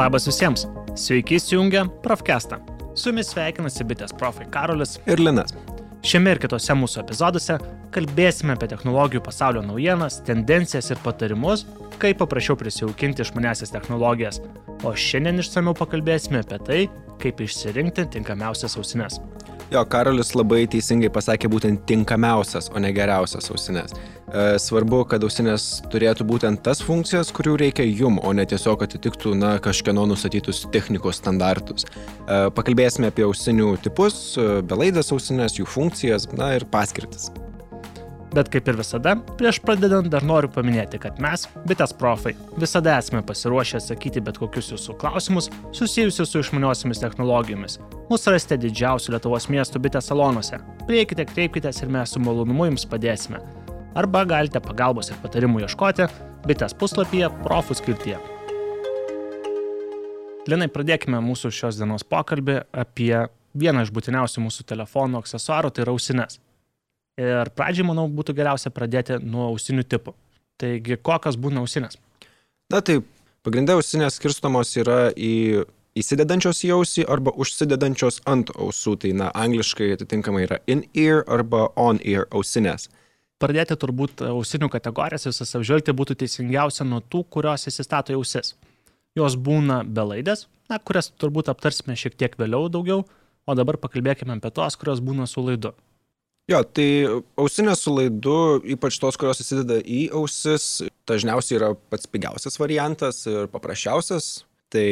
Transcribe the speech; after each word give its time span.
Labas 0.00 0.24
visiems. 0.24 0.62
Sveiki 0.96 1.34
įsijungę 1.36 1.82
Profcastą. 2.02 2.56
Su 2.96 3.10
jumis 3.10 3.28
sveikinasi 3.34 3.84
bitės 3.84 4.14
profai 4.16 4.46
Karolis 4.48 4.94
ir 5.04 5.20
Linas. 5.20 5.52
Šiame 6.08 6.32
ir 6.32 6.38
kitose 6.40 6.72
mūsų 6.72 7.02
epizoduose 7.02 7.58
kalbėsime 7.92 8.54
apie 8.54 8.70
technologijų 8.70 9.20
pasaulio 9.26 9.60
naujienas, 9.66 10.22
tendencijas 10.24 10.88
ir 10.94 11.02
patarimus, 11.04 11.66
kaip 12.00 12.16
paprasčiau 12.22 12.56
prisijaukinti 12.56 13.26
išmanesias 13.26 13.74
technologijas. 13.74 14.40
O 14.88 14.94
šiandien 14.96 15.42
išsameu 15.44 15.76
pakalbėsime 15.76 16.40
apie 16.46 16.60
tai, 16.70 16.80
kaip 17.20 17.44
išsirinkti 17.44 18.08
tinkamiausias 18.16 18.78
ausines. 18.80 19.20
Jo, 19.70 19.84
Karolis 19.86 20.32
labai 20.32 20.64
teisingai 20.70 21.12
pasakė 21.12 21.52
būtent 21.52 21.84
tinkamiausias, 21.86 22.72
o 22.72 22.80
ne 22.80 22.94
geriausias 22.96 23.52
ausinės. 23.52 23.92
E, 24.30 24.42
svarbu, 24.62 25.02
kad 25.10 25.24
ausinės 25.26 25.80
turėtų 25.90 26.22
būtent 26.28 26.62
tas 26.62 26.78
funkcijas, 26.86 27.32
kurių 27.34 27.56
reikia 27.64 27.82
jum, 27.88 28.20
o 28.22 28.30
ne 28.36 28.44
tiesiog 28.46 28.84
atitiktų, 28.86 29.34
na, 29.34 29.56
kažkieno 29.62 30.04
nustatytus 30.06 30.62
technikos 30.70 31.18
standartus. 31.18 31.82
E, 31.82 32.44
pakalbėsime 32.54 33.10
apie 33.10 33.26
ausinių 33.26 33.74
tipus, 33.82 34.20
e, 34.38 34.60
belaidės 34.62 35.10
ausinės, 35.16 35.58
jų 35.58 35.66
funkcijas, 35.66 36.30
na 36.38 36.54
ir 36.60 36.68
paskirtis. 36.70 37.32
Bet 38.30 38.46
kaip 38.54 38.68
ir 38.70 38.76
visada, 38.78 39.16
prieš 39.40 39.58
pradedant 39.64 40.06
dar 40.06 40.22
noriu 40.22 40.46
paminėti, 40.54 41.00
kad 41.02 41.18
mes, 41.18 41.48
bitės 41.66 41.90
profai, 41.98 42.36
visada 42.62 42.94
esame 43.00 43.24
pasiruošę 43.26 43.80
atsakyti 43.80 44.22
bet 44.22 44.38
kokius 44.38 44.70
jūsų 44.70 44.94
klausimus 45.00 45.50
susijusius 45.74 46.30
su 46.30 46.44
išmaniosiomis 46.44 47.02
technologijomis. 47.02 47.80
Mūsų 48.06 48.36
rasite 48.36 48.60
didžiausių 48.62 49.16
Lietuvos 49.16 49.50
miestų 49.50 49.82
bitės 49.82 50.12
salonuose. 50.12 50.62
Prieikite, 50.86 51.26
kreipkite 51.26 51.74
ir 51.74 51.90
mes 51.90 52.14
su 52.14 52.22
malonumu 52.22 52.70
jums 52.70 52.86
padėsime. 52.86 53.42
Arba 53.94 54.22
galite 54.22 54.60
pagalbos 54.62 55.08
ir 55.10 55.16
patarimų 55.18 55.64
ieškoti 55.64 56.04
bitės 56.46 56.76
puslapyje 56.78 57.26
profų 57.42 57.74
skirtyje. 57.74 58.20
Linai, 60.46 60.68
pradėkime 60.70 61.18
mūsų 61.24 61.50
šios 61.50 61.80
dienos 61.80 62.04
pokalbį 62.06 62.60
apie 62.70 63.26
vieną 63.58 63.82
iš 63.82 63.90
būtiniausių 63.96 64.44
mūsų 64.44 64.66
telefonų 64.70 65.18
aksesuarų, 65.24 65.72
tai 65.74 65.82
yra 65.82 65.96
ausinės. 65.96 66.38
Ir 67.18 67.50
pradžiai, 67.58 67.88
manau, 67.90 68.06
būtų 68.06 68.36
geriausia 68.38 68.70
pradėti 68.70 69.18
nuo 69.26 69.48
ausinių 69.50 69.82
tipų. 69.90 70.14
Taigi, 70.62 71.00
kokios 71.02 71.40
būna 71.40 71.64
ausinės? 71.64 71.98
Na 72.70 72.78
tai 72.86 73.00
pagrindė 73.42 73.74
ausinės 73.74 74.20
skirstomos 74.20 74.70
yra 74.78 75.10
į 75.18 75.66
įsidedančios 75.98 76.62
į 76.62 76.72
ausį 76.78 77.08
arba 77.10 77.34
užsidedančios 77.34 78.22
ant 78.30 78.54
ausų. 78.54 78.96
Tai, 79.02 79.12
na, 79.18 79.34
angliškai 79.34 79.90
atitinkamai 79.98 80.46
yra 80.46 80.62
in-ear 80.70 81.26
arba 81.26 81.72
on-ear 81.74 82.30
ausinės. 82.30 82.86
Pradėti 83.40 83.76
turbūt 83.80 84.20
ausinių 84.28 84.68
kategorijas 84.72 85.24
visas 85.30 85.54
apžvelgti 85.56 85.94
būtų 85.96 86.18
teisingiausia 86.20 86.84
nuo 86.84 87.00
tų, 87.00 87.22
kurios 87.32 87.64
įsistato 87.70 88.12
į 88.12 88.18
ausis. 88.18 88.52
Jos 89.16 89.36
būna 89.40 89.80
belaidės, 89.84 90.44
na, 90.70 90.78
kurias 90.78 91.08
turbūt 91.16 91.48
aptarsime 91.48 91.96
šiek 91.96 92.18
tiek 92.20 92.36
vėliau 92.38 92.68
daugiau, 92.72 93.06
o 93.48 93.56
dabar 93.56 93.80
pakalbėkime 93.80 94.36
apie 94.36 94.52
tos, 94.54 94.76
kurios 94.76 95.00
būna 95.02 95.26
su 95.26 95.42
laidu. 95.46 95.72
Jo, 96.50 96.60
tai 96.66 97.06
ausinės 97.38 97.84
su 97.84 97.94
laidu, 97.94 98.36
ypač 98.74 98.98
tos, 99.00 99.16
kurios 99.20 99.40
įsideda 99.42 99.78
į 99.80 100.08
ausis, 100.18 100.82
dažniausiai 101.08 101.60
yra 101.60 101.72
pats 101.92 102.10
pigiausias 102.10 102.58
variantas 102.60 103.22
ir 103.30 103.48
paprasčiausias. 103.52 104.42
Tai 104.70 104.86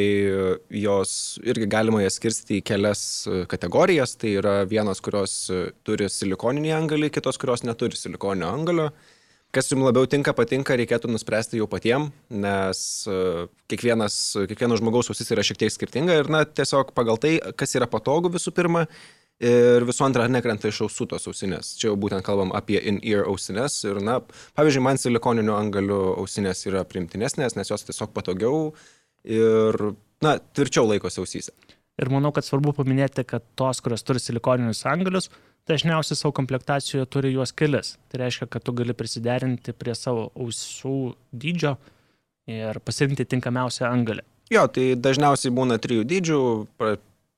jos 0.75 1.11
irgi 1.47 1.69
galima 1.71 2.01
jas 2.03 2.17
skirstyti 2.19 2.57
į 2.59 2.65
kelias 2.67 3.03
kategorijas. 3.51 4.17
Tai 4.19 4.33
yra 4.41 4.57
vienos, 4.67 4.99
kurios 5.03 5.37
turi 5.87 6.09
silikoninį 6.11 6.73
angalį, 6.75 7.11
kitos, 7.15 7.39
kurios 7.39 7.63
neturi 7.63 7.95
silikoninio 7.95 8.51
angalio. 8.51 8.89
Kas 9.55 9.71
jums 9.71 9.87
labiau 9.87 10.05
tinka, 10.05 10.29
patinka, 10.37 10.75
reikėtų 10.77 11.09
nuspręsti 11.09 11.57
jau 11.57 11.65
patiem, 11.65 12.11
nes 12.29 12.81
kiekvienas, 13.71 14.17
kiekvieno 14.51 14.77
žmogaus 14.77 15.09
ausis 15.09 15.31
yra 15.33 15.41
šiek 15.47 15.57
tiek 15.63 15.73
skirtinga 15.73 16.19
ir, 16.19 16.29
na, 16.29 16.43
tiesiog 16.45 16.91
pagal 16.93 17.17
tai, 17.17 17.31
kas 17.57 17.73
yra 17.79 17.87
patogu 17.89 18.29
visų 18.35 18.53
pirma 18.53 18.83
ir 19.41 19.87
visų 19.87 20.05
antra 20.05 20.27
nekrenta 20.29 20.69
iš 20.69 20.83
ausų 20.85 21.07
tos 21.15 21.25
ausinės. 21.31 21.71
Čia 21.79 21.89
jau 21.89 21.95
būtent 21.97 22.21
kalbam 22.27 22.53
apie 22.53 22.77
in-ear 22.91 23.25
ausinės 23.31 23.79
ir, 23.87 23.97
na, 24.05 24.19
pavyzdžiui, 24.59 24.85
man 24.85 25.01
silikoninių 25.01 25.55
angalių 25.55 25.99
ausinės 26.19 26.61
yra 26.69 26.85
primtinesnės, 26.85 27.57
nes 27.57 27.73
jos 27.73 27.87
tiesiog 27.89 28.13
patogiau 28.13 28.75
ir, 29.23 29.77
na, 30.23 30.37
tvirčiau 30.55 30.87
laikosi 30.89 31.21
ausyse. 31.23 31.53
Ir 31.99 32.11
manau, 32.13 32.31
kad 32.31 32.47
svarbu 32.47 32.71
paminėti, 32.77 33.25
kad 33.27 33.43
tos, 33.59 33.81
kurios 33.83 34.05
turi 34.07 34.21
silikoninius 34.23 34.85
angalius, 34.87 35.27
dažniausiai 35.69 36.17
savo 36.17 36.31
komplektacijoje 36.37 37.07
turi 37.11 37.33
juos 37.33 37.51
kelis. 37.51 37.97
Tai 38.09 38.21
reiškia, 38.23 38.47
kad 38.51 38.63
tu 38.63 38.73
gali 38.77 38.95
prisiderinti 38.95 39.75
prie 39.75 39.95
savo 39.97 40.29
ausų 40.39 41.13
dydžio 41.35 41.75
ir 42.49 42.79
pasirinkti 42.85 43.27
tinkamiausią 43.35 43.89
angalį. 43.89 44.23
Jo, 44.49 44.63
tai 44.73 44.95
dažniausiai 44.97 45.53
būna 45.53 45.77
trijų 45.81 46.07
dydžių, 46.09 46.39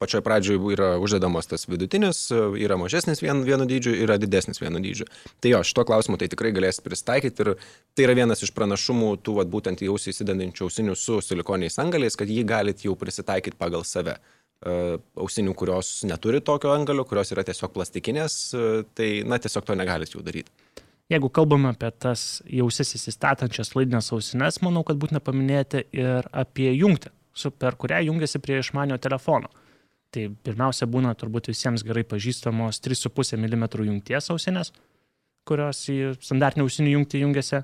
pačioj 0.02 0.24
pradžioj 0.26 0.60
yra 0.74 0.90
uždedamas 1.02 1.50
tas 1.52 1.68
vidutinis, 1.70 2.24
yra 2.60 2.78
mažesnis 2.82 3.22
vien, 3.22 3.44
vienu 3.46 3.68
dydžiu, 3.70 3.94
yra 4.06 4.18
didesnis 4.22 4.62
vienu 4.62 4.82
dydžiu. 4.84 5.08
Tai 5.44 5.54
jo, 5.54 5.62
šito 5.68 5.86
klausimu 5.88 6.20
tai 6.20 6.30
tikrai 6.32 6.54
galės 6.56 6.82
pristaikyti 6.84 7.46
ir 7.46 7.54
tai 7.96 8.08
yra 8.08 8.18
vienas 8.18 8.42
iš 8.46 8.54
pranašumų 8.58 9.14
tų 9.26 9.38
vat, 9.40 9.52
būtent 9.54 9.84
į 9.86 9.92
ausį 9.94 10.16
įsidedančių 10.16 10.68
ausinių 10.68 10.98
su 10.98 11.22
silikoniais 11.26 11.78
angaliais, 11.84 12.18
kad 12.20 12.30
jį 12.30 12.46
galit 12.50 12.86
jau 12.88 12.98
prisitaikyti 13.00 13.60
pagal 13.62 13.86
save. 13.88 14.18
Uh, 14.62 15.00
ausinių, 15.18 15.56
kurios 15.58 15.88
neturi 16.06 16.38
tokio 16.46 16.70
angalio, 16.70 17.02
kurios 17.10 17.32
yra 17.34 17.42
tiesiog 17.42 17.72
plastikinės, 17.74 18.36
uh, 18.54 18.84
tai 18.94 19.24
na 19.26 19.40
tiesiog 19.42 19.66
to 19.66 19.74
negalit 19.74 20.14
jau 20.14 20.22
daryti. 20.22 20.54
Jeigu 21.10 21.32
kalbame 21.34 21.72
apie 21.74 21.90
tas 22.00 22.44
jausis 22.46 22.94
įsistatančias 22.96 23.74
laidinės 23.74 24.12
ausines, 24.16 24.62
manau, 24.64 24.86
kad 24.88 25.00
būtina 25.02 25.20
paminėti 25.20 25.82
ir 25.98 26.30
apie 26.30 26.70
jungtį, 26.78 27.10
per 27.60 27.76
kurią 27.82 28.04
jungiasi 28.06 28.40
prie 28.44 28.62
išmanio 28.62 29.00
telefono. 29.02 29.50
Tai 30.12 30.26
pirmiausia 30.44 30.88
būna 30.92 31.14
turbūt 31.16 31.48
visiems 31.52 31.86
gerai 31.88 32.04
pažįstamos 32.04 32.82
3,5 32.84 33.38
mm 33.40 33.68
jungties 33.88 34.28
ausinės, 34.34 34.74
kurios 35.48 35.86
į 35.92 36.00
standartinį 36.20 36.66
ausinį 36.68 36.96
jungtį 36.98 37.22
jungiasi, 37.24 37.62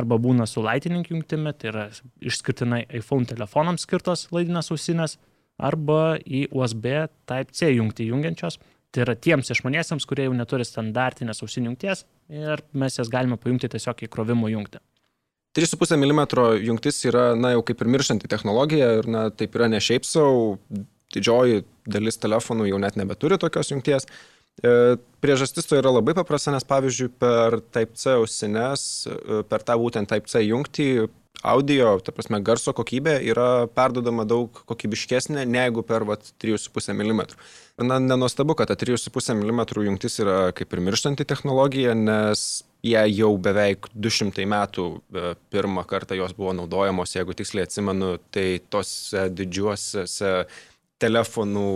arba 0.00 0.16
būna 0.16 0.46
su 0.48 0.62
Lightning 0.64 1.06
jungtimi, 1.12 1.52
tai 1.52 1.72
yra 1.72 1.86
išskirtinai 2.24 2.86
iPhone 2.96 3.28
telefonams 3.28 3.84
skirtos 3.84 4.28
laidinės 4.32 4.72
ausinės, 4.72 5.18
arba 5.60 6.16
į 6.24 6.46
USB 6.56 6.86
Type-C 7.28 7.74
jungtį 7.74 8.10
jungiančios. 8.14 8.58
Tai 8.90 9.04
yra 9.04 9.14
tiems 9.14 9.52
išmaniesiams, 9.54 10.06
kurie 10.08 10.24
jau 10.26 10.32
neturi 10.34 10.64
standartinės 10.66 11.44
ausinių 11.44 11.70
jungties 11.70 12.06
ir 12.32 12.62
mes 12.74 12.96
jas 12.98 13.10
galime 13.12 13.36
pajungti 13.38 13.70
tiesiog 13.70 14.02
į 14.02 14.08
krovimo 14.10 14.50
jungtį. 14.50 14.80
3,5 15.54 15.98
mm 15.98 16.22
jungtis 16.64 16.98
yra, 17.06 17.34
na, 17.38 17.52
jau 17.54 17.62
kaip 17.66 17.82
ir 17.82 17.90
mirštanti 17.90 18.30
technologija 18.30 18.90
ir, 19.00 19.08
na, 19.10 19.22
taip 19.34 19.54
yra 19.58 19.68
ne 19.70 19.78
šiaip 19.82 20.06
savo, 20.06 20.56
didžioji 21.14 21.64
dalis 21.90 22.20
telefonų 22.22 22.70
jau 22.70 22.80
net 22.82 22.98
nebeturi 23.00 23.38
tokios 23.40 23.72
jungties. 23.72 24.08
E, 24.60 24.96
priežastis 25.22 25.68
to 25.68 25.78
yra 25.78 25.92
labai 25.94 26.14
paprasta, 26.18 26.52
nes 26.52 26.66
pavyzdžiui 26.68 27.12
per 27.20 27.60
Type-C 27.72 28.18
ausines, 28.18 28.84
e, 29.08 29.40
per 29.48 29.64
tą 29.64 29.78
būtent 29.80 30.10
Type-C 30.10 30.44
jungtį 30.44 30.90
audio, 31.42 31.94
ta 32.04 32.12
prasme, 32.12 32.40
garso 32.44 32.72
kokybė 32.76 33.14
yra 33.30 33.66
perdodama 33.72 34.26
daug 34.28 34.60
kokybiškesnė 34.68 35.46
negu 35.48 35.84
per 35.86 36.04
vat, 36.08 36.32
3,5 36.42 36.92
mm. 36.92 37.22
Na, 37.86 37.96
nenuostabu, 38.02 38.54
kad 38.58 38.68
ta 38.68 38.76
3,5 38.76 39.38
mm 39.38 39.62
jungtis 39.86 40.20
yra 40.20 40.50
kaip 40.56 40.74
ir 40.74 40.82
mirštanti 40.84 41.24
technologija, 41.24 41.94
nes 41.96 42.64
jie 42.84 43.00
jau 43.14 43.30
beveik 43.40 43.88
200 43.94 44.44
metų 44.48 44.86
e, 44.92 45.32
pirmą 45.52 45.86
kartą 45.88 46.16
jos 46.18 46.36
buvo 46.36 46.52
naudojamos, 46.56 47.16
jeigu 47.16 47.36
tiksliai 47.36 47.68
atsimenu, 47.68 48.18
tai 48.32 48.60
tose 48.72 49.28
didžiuosiuose 49.32 50.34
telefonų 51.00 51.70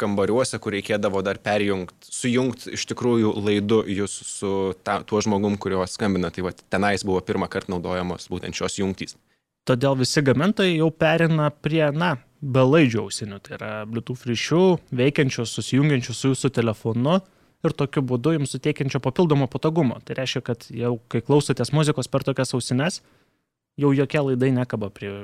kambariuose, 0.00 0.58
kur 0.58 0.74
reikėdavo 0.74 1.22
dar 1.22 1.38
perjungti, 1.42 2.10
sujungti 2.10 2.74
iš 2.74 2.86
tikrųjų 2.90 3.34
laidu 3.38 3.82
jūs 3.86 4.16
su 4.26 4.50
ta, 4.82 5.00
tuo 5.06 5.22
žmogum, 5.22 5.58
kurio 5.60 5.84
skambina. 5.90 6.32
Tai 6.34 6.48
va, 6.48 6.54
tenais 6.74 7.06
buvo 7.06 7.20
pirmą 7.24 7.48
kartą 7.52 7.76
naudojamos 7.76 8.26
būtent 8.32 8.58
šios 8.58 8.80
jungtys. 8.80 9.16
Todėl 9.64 9.96
visi 9.96 10.20
gamintojai 10.20 10.74
jau 10.76 10.90
perina 10.92 11.48
prie, 11.48 11.86
na, 11.94 12.16
belaidžių 12.44 13.06
ausinių, 13.06 13.38
tai 13.44 13.54
yra 13.56 13.70
Bluetooth 13.88 14.26
ryšių, 14.28 14.64
veikiančių, 14.98 15.46
susijungiančių 15.48 16.16
su 16.16 16.32
jūsų 16.34 16.50
telefonu 16.58 17.20
ir 17.64 17.72
tokiu 17.72 18.02
būdu 18.04 18.34
jums 18.36 18.52
suteikiančio 18.52 19.00
papildomo 19.04 19.48
patogumo. 19.48 19.96
Tai 20.04 20.18
reiškia, 20.18 20.42
kad 20.44 20.66
jau 20.68 20.98
kai 21.08 21.22
klausotės 21.24 21.72
muzikos 21.72 22.10
per 22.12 22.26
tokias 22.26 22.52
ausines, 22.56 23.00
jau 23.80 23.94
jokie 23.96 24.20
laidai 24.20 24.52
nekaba 24.58 24.90
prie 24.92 25.14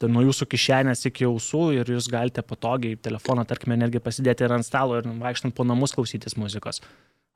tai 0.00 0.08
nuo 0.12 0.24
jūsų 0.24 0.48
kišenės 0.48 1.04
iki 1.10 1.28
ausų 1.28 1.66
ir 1.76 1.92
jūs 1.92 2.08
galite 2.12 2.42
patogiai 2.46 2.96
telefoną, 2.96 3.44
tarkime, 3.48 3.76
netgi 3.80 4.00
pasidėti 4.02 4.46
ir 4.46 4.56
ant 4.56 4.66
stalo 4.66 4.96
ir 4.98 5.08
vaikštant 5.20 5.54
po 5.56 5.66
namus 5.68 5.94
klausytis 5.96 6.38
muzikos. 6.40 6.80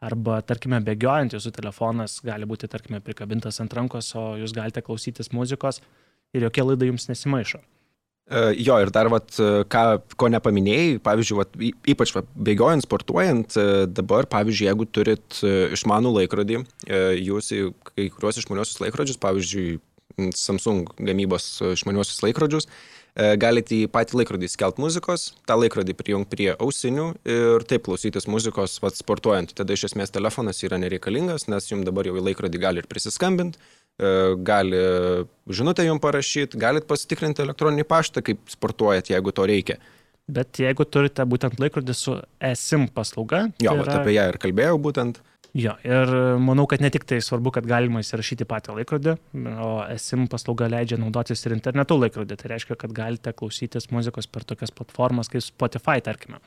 Arba, 0.04 0.40
tarkime, 0.44 0.80
bėgiojant 0.84 1.36
jūsų 1.36 1.52
telefonas 1.54 2.18
gali 2.24 2.48
būti, 2.48 2.68
tarkime, 2.68 3.00
prikabintas 3.04 3.60
ant 3.62 3.76
rankos, 3.76 4.10
o 4.18 4.34
jūs 4.40 4.56
galite 4.56 4.82
klausytis 4.84 5.30
muzikos 5.32 5.80
ir 6.34 6.44
jokie 6.48 6.64
laidai 6.64 6.90
jums 6.90 7.08
nesimaišo. 7.08 7.62
Uh, 8.24 8.50
jo, 8.56 8.78
ir 8.80 8.88
dar, 8.88 9.10
vat, 9.12 9.28
ką, 9.68 9.84
ko 10.16 10.28
nepaminėjai, 10.32 10.98
pavyzdžiui, 11.04 11.36
vat, 11.36 11.56
ypač 11.92 12.14
vat, 12.16 12.28
bėgiojant, 12.48 12.86
sportuojant, 12.86 13.56
dabar, 13.92 14.24
pavyzdžiui, 14.32 14.68
jeigu 14.70 14.86
turit 14.88 15.40
išmanų 15.76 16.14
laikrodį, 16.22 16.62
jūs 17.20 17.52
į 17.52 17.66
kai 17.90 18.08
kuriuos 18.14 18.40
išmaniosius 18.40 18.80
laikrodžius, 18.80 19.20
pavyzdžiui, 19.20 19.76
Samsung 20.34 20.90
gamybos 20.98 21.46
išmaniuosius 21.74 22.22
laikrodžius. 22.24 22.68
E, 23.14 23.36
galite 23.38 23.76
į 23.76 23.90
patį 23.94 24.18
laikrodį 24.18 24.48
skelt 24.50 24.80
muzikos, 24.82 25.28
tą 25.46 25.54
laikrodį 25.60 25.94
prijungti 25.94 26.34
prie 26.34 26.48
ausinių 26.56 27.06
ir 27.30 27.64
taip 27.70 27.84
klausytis 27.86 28.26
muzikos, 28.26 28.80
vad 28.82 28.98
sportuojant. 28.98 29.54
Tada 29.54 29.76
iš 29.76 29.86
esmės 29.90 30.10
telefonas 30.14 30.62
yra 30.66 30.80
nereikalingas, 30.82 31.46
nes 31.46 31.70
jums 31.70 31.86
dabar 31.86 32.08
jau 32.10 32.16
į 32.18 32.24
laikrodį 32.30 32.62
gali 32.64 32.82
ir 32.82 32.88
prisiskambinti, 32.90 33.60
e, 34.02 34.10
gali 34.42 34.80
žinutę 35.46 35.86
jums 35.86 36.02
parašyti, 36.02 36.58
galite 36.58 36.90
pasitikrinti 36.90 37.46
elektroninį 37.46 37.86
paštą, 37.86 38.24
kaip 38.26 38.42
sportuojat, 38.50 39.12
jeigu 39.14 39.34
to 39.34 39.46
reikia. 39.46 39.78
Bet 40.24 40.58
jeigu 40.58 40.86
turite 40.88 41.22
būtent 41.28 41.58
laikrodį 41.60 41.94
su 41.94 42.16
eSIM 42.42 42.88
paslauga. 42.90 43.44
Jo, 43.62 43.76
tai 43.76 43.84
yra... 43.84 43.96
apie 44.00 44.16
ją 44.16 44.26
ir 44.32 44.40
kalbėjau 44.42 44.78
būtent. 44.88 45.22
Jo, 45.54 45.76
ir 45.86 46.10
manau, 46.42 46.64
kad 46.66 46.82
ne 46.82 46.88
tik 46.90 47.04
tai 47.06 47.20
svarbu, 47.22 47.52
kad 47.54 47.66
galima 47.70 48.00
įsirašyti 48.02 48.46
patį 48.50 48.74
laikrodį, 48.80 49.12
o 49.62 49.68
SIM 50.02 50.24
paslauga 50.30 50.66
leidžia 50.66 50.98
naudotis 50.98 51.46
ir 51.46 51.54
internetu 51.54 51.94
laikrodį. 51.94 52.38
Tai 52.40 52.50
reiškia, 52.50 52.74
kad 52.80 52.94
galite 52.96 53.30
klausytis 53.38 53.86
muzikos 53.94 54.26
per 54.26 54.42
tokias 54.48 54.74
platformas 54.74 55.30
kaip 55.30 55.44
Spotify, 55.46 56.02
tarkime. 56.02 56.42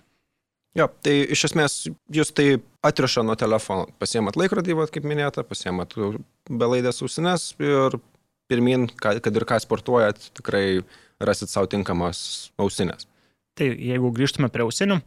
Jo, 0.76 0.90
tai 1.08 1.22
iš 1.34 1.46
esmės 1.48 1.78
jūs 2.14 2.34
tai 2.36 2.60
atriša 2.86 3.24
nuo 3.24 3.38
telefono. 3.40 3.88
Pasiemat 4.02 4.36
laikrodį, 4.38 4.76
vat, 4.78 4.92
kaip 4.92 5.08
minėta, 5.08 5.46
pasiemat 5.48 5.96
belaidės 6.52 7.00
ausines 7.06 7.54
ir 7.64 7.96
pirmin, 8.52 8.90
kad 9.00 9.24
ir 9.24 9.48
ką 9.48 9.62
sportuojat, 9.64 10.20
tikrai 10.38 10.82
rasit 11.24 11.50
savo 11.52 11.72
tinkamas 11.72 12.52
ausinės. 12.60 13.08
Tai 13.58 13.72
jeigu 13.72 14.12
grįžtume 14.14 14.52
prie 14.54 14.68
ausinių, 14.68 15.00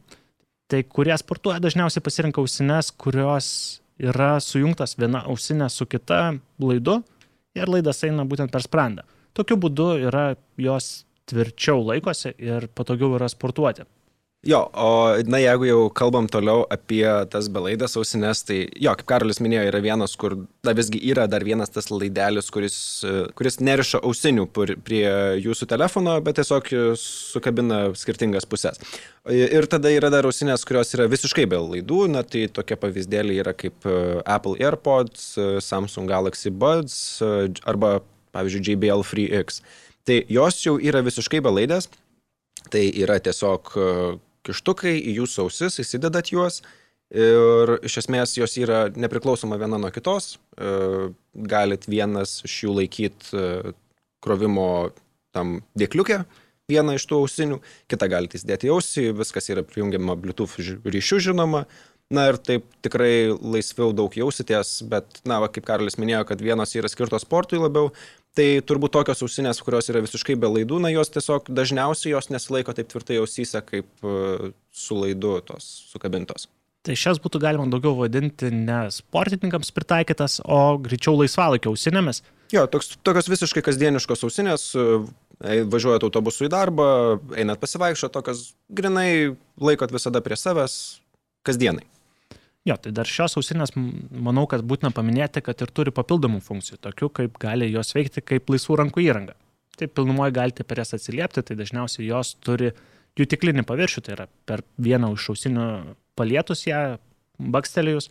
tai 0.72 0.82
kurie 0.88 1.14
sportuoja 1.20 1.60
dažniausiai 1.62 2.02
pasirinka 2.02 2.42
ausines, 2.42 2.90
kurios 2.90 3.52
yra 4.00 4.38
sujungtas 4.40 4.96
viena 4.98 5.24
ausinė 5.28 5.68
su 5.70 5.86
kita 5.86 6.20
laidu 6.62 7.00
ir 7.56 7.70
laidas 7.70 8.02
eina 8.06 8.24
būtent 8.24 8.52
per 8.52 8.64
sprandą. 8.64 9.04
Tokiu 9.36 9.58
būdu 9.60 9.92
yra 10.08 10.34
jos 10.58 11.04
tvirčiau 11.30 11.82
laikosi 11.86 12.34
ir 12.38 12.68
patogiau 12.74 13.14
yra 13.18 13.28
sportuoti. 13.30 13.84
Jo, 14.40 14.70
o 14.72 15.20
na 15.28 15.36
jeigu 15.36 15.66
jau 15.68 15.80
kalbam 15.92 16.24
toliau 16.24 16.62
apie 16.72 17.04
tas 17.28 17.50
belaidės 17.52 17.92
ausines, 18.00 18.40
tai 18.48 18.62
jo, 18.72 18.94
kaip 18.96 19.04
Karolis 19.10 19.36
minėjo, 19.44 19.66
yra 19.68 19.82
vienas, 19.84 20.14
kur, 20.16 20.38
na 20.64 20.72
visgi 20.72 20.96
yra 21.10 21.26
dar 21.28 21.44
vienas 21.44 21.68
tas 21.68 21.90
laidelis, 21.92 22.48
kuris, 22.48 22.78
kuris 23.36 23.60
neriša 23.60 24.00
ausinių 24.00 24.46
prie 24.56 25.02
jūsų 25.44 25.68
telefono, 25.68 26.14
bet 26.24 26.38
tiesiog 26.40 26.72
sukabina 26.96 27.82
skirtingas 27.92 28.48
pusės. 28.48 28.80
Ir 29.28 29.68
tada 29.68 29.92
yra 29.92 30.08
dar 30.08 30.24
ausinės, 30.24 30.64
kurios 30.64 30.96
yra 30.96 31.10
visiškai 31.12 31.44
be 31.44 31.60
laidų, 31.60 32.00
na 32.16 32.24
tai 32.24 32.46
tokie 32.48 32.80
pavyzdėliai 32.80 33.42
yra 33.44 33.52
kaip 33.52 33.84
Apple 34.24 34.56
AirPods, 34.56 35.34
Samsung 35.60 36.08
Galaxy 36.08 36.48
Buds 36.48 37.20
arba, 37.68 37.98
pavyzdžiui, 38.32 38.64
JBL 38.72 39.04
Free 39.04 39.28
X. 39.44 39.60
Tai 40.08 40.22
jos 40.32 40.64
jau 40.64 40.78
yra 40.80 41.04
visiškai 41.04 41.44
be 41.44 41.52
laidės. 41.60 41.92
Tai 42.70 42.82
yra 43.02 43.16
tiesiog 43.20 43.72
kištukai 44.46 44.94
į 44.98 45.16
jūsų 45.20 45.46
ausis, 45.46 45.80
įsidedat 45.82 46.32
juos 46.32 46.60
ir 47.10 47.74
iš 47.86 47.98
esmės 48.04 48.36
jos 48.38 48.54
yra 48.60 48.84
nepriklausoma 48.94 49.58
viena 49.60 49.80
nuo 49.82 49.90
kitos. 49.94 50.36
E, 50.54 51.10
galit 51.34 51.88
vienas 51.90 52.38
iš 52.46 52.56
jų 52.64 52.76
laikyti 52.78 53.34
e, 53.34 53.72
krovimo 54.22 54.92
tam 55.34 55.60
dėkliukė, 55.78 56.22
vieną 56.70 56.96
iš 56.98 57.06
tų 57.10 57.22
ausinių, 57.24 57.60
kitą 57.90 58.08
galite 58.10 58.38
įsidėti 58.38 58.68
į 58.68 58.74
ausį, 58.76 59.06
viskas 59.18 59.50
yra 59.50 59.64
prijungiama 59.66 60.16
Bluetooth 60.18 60.58
ryšių 60.60 61.20
žinoma. 61.30 61.64
Na 62.10 62.24
ir 62.26 62.40
taip 62.42 62.64
tikrai 62.82 63.30
laisviau 63.38 63.92
daug 63.94 64.14
jausitės, 64.18 64.80
bet, 64.90 65.20
na, 65.22 65.36
va, 65.38 65.46
kaip 65.52 65.62
Karolis 65.68 65.94
minėjo, 65.94 66.24
kad 66.26 66.40
vienos 66.42 66.74
yra 66.74 66.90
skirtos 66.90 67.22
sportui 67.22 67.60
labiau, 67.62 67.92
Tai 68.38 68.46
turbūt 68.62 68.92
tokios 68.94 69.24
ausinės, 69.26 69.58
kurios 69.64 69.88
yra 69.90 70.02
visiškai 70.04 70.36
be 70.38 70.46
laidų, 70.52 70.78
na 70.84 70.92
jos 70.92 71.10
tiesiog 71.10 71.48
dažniausiai 71.50 72.12
jos 72.12 72.30
nesilaiko 72.30 72.74
taip 72.76 72.86
tvirtai 72.92 73.18
ausyse, 73.18 73.58
kaip 73.66 74.06
e, 74.06 74.52
su 74.70 74.98
laidu 74.98 75.40
tos 75.48 75.66
sukabintos. 75.90 76.46
Tai 76.86 76.94
šias 76.96 77.18
būtų 77.20 77.40
galima 77.42 77.66
daugiau 77.68 77.96
vadinti 77.98 78.52
ne 78.54 78.84
sportininkams 78.94 79.74
pritaikytas, 79.74 80.38
o 80.46 80.78
greičiau 80.80 81.18
laisvalaikio 81.18 81.74
ausinėmis. 81.74 82.22
Jo, 82.54 82.68
toks, 82.70 82.94
tokios 83.02 83.28
visiškai 83.32 83.64
kasdieniškos 83.66 84.22
ausinės, 84.30 84.70
e, 84.78 85.60
važiuojat 85.74 86.06
autobusu 86.06 86.46
į 86.46 86.54
darbą, 86.54 86.90
einat 87.34 87.58
pasivaikščio, 87.58 88.14
tokios 88.14 88.52
grinai 88.70 89.34
laikot 89.58 89.90
visada 89.90 90.22
prie 90.22 90.38
savęs 90.38 90.78
kasdienai. 91.42 91.82
Jo, 92.68 92.76
tai 92.76 92.92
dar 92.92 93.08
šios 93.08 93.38
ausinės, 93.40 93.72
manau, 93.74 94.44
kad 94.50 94.60
būtina 94.68 94.90
paminėti, 94.92 95.40
kad 95.44 95.62
ir 95.64 95.70
turi 95.72 95.92
papildomų 95.96 96.42
funkcijų, 96.44 96.76
tokių 96.84 97.08
kaip 97.16 97.38
gali 97.40 97.70
jos 97.70 97.94
veikti 97.96 98.20
kaip 98.20 98.52
laisvų 98.52 98.82
rankų 98.82 99.04
įranga. 99.06 99.36
Tai 99.80 99.88
pilnumoje 99.88 100.34
galite 100.36 100.66
per 100.68 100.82
jas 100.82 100.92
atsiliepti, 100.98 101.40
tai 101.46 101.56
dažniausiai 101.56 102.10
jos 102.10 102.34
turi 102.44 102.74
jų 103.16 103.26
tiklinį 103.32 103.64
paviršių, 103.68 104.02
tai 104.04 104.12
yra 104.12 104.26
per 104.48 104.60
vieną 104.76 105.14
iš 105.16 105.30
ausinių 105.32 105.68
palietus 106.20 106.66
ją, 106.68 106.98
bakstelėjus, 107.40 108.10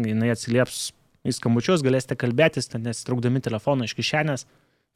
jinai 0.00 0.32
atsilieps 0.32 0.86
į 1.28 1.34
skambučius, 1.36 1.84
galėsite 1.84 2.16
kalbėtis, 2.16 2.70
nesitraukdami 2.72 3.42
telefoną 3.44 3.84
iš 3.84 3.96
kišenės. 3.98 4.46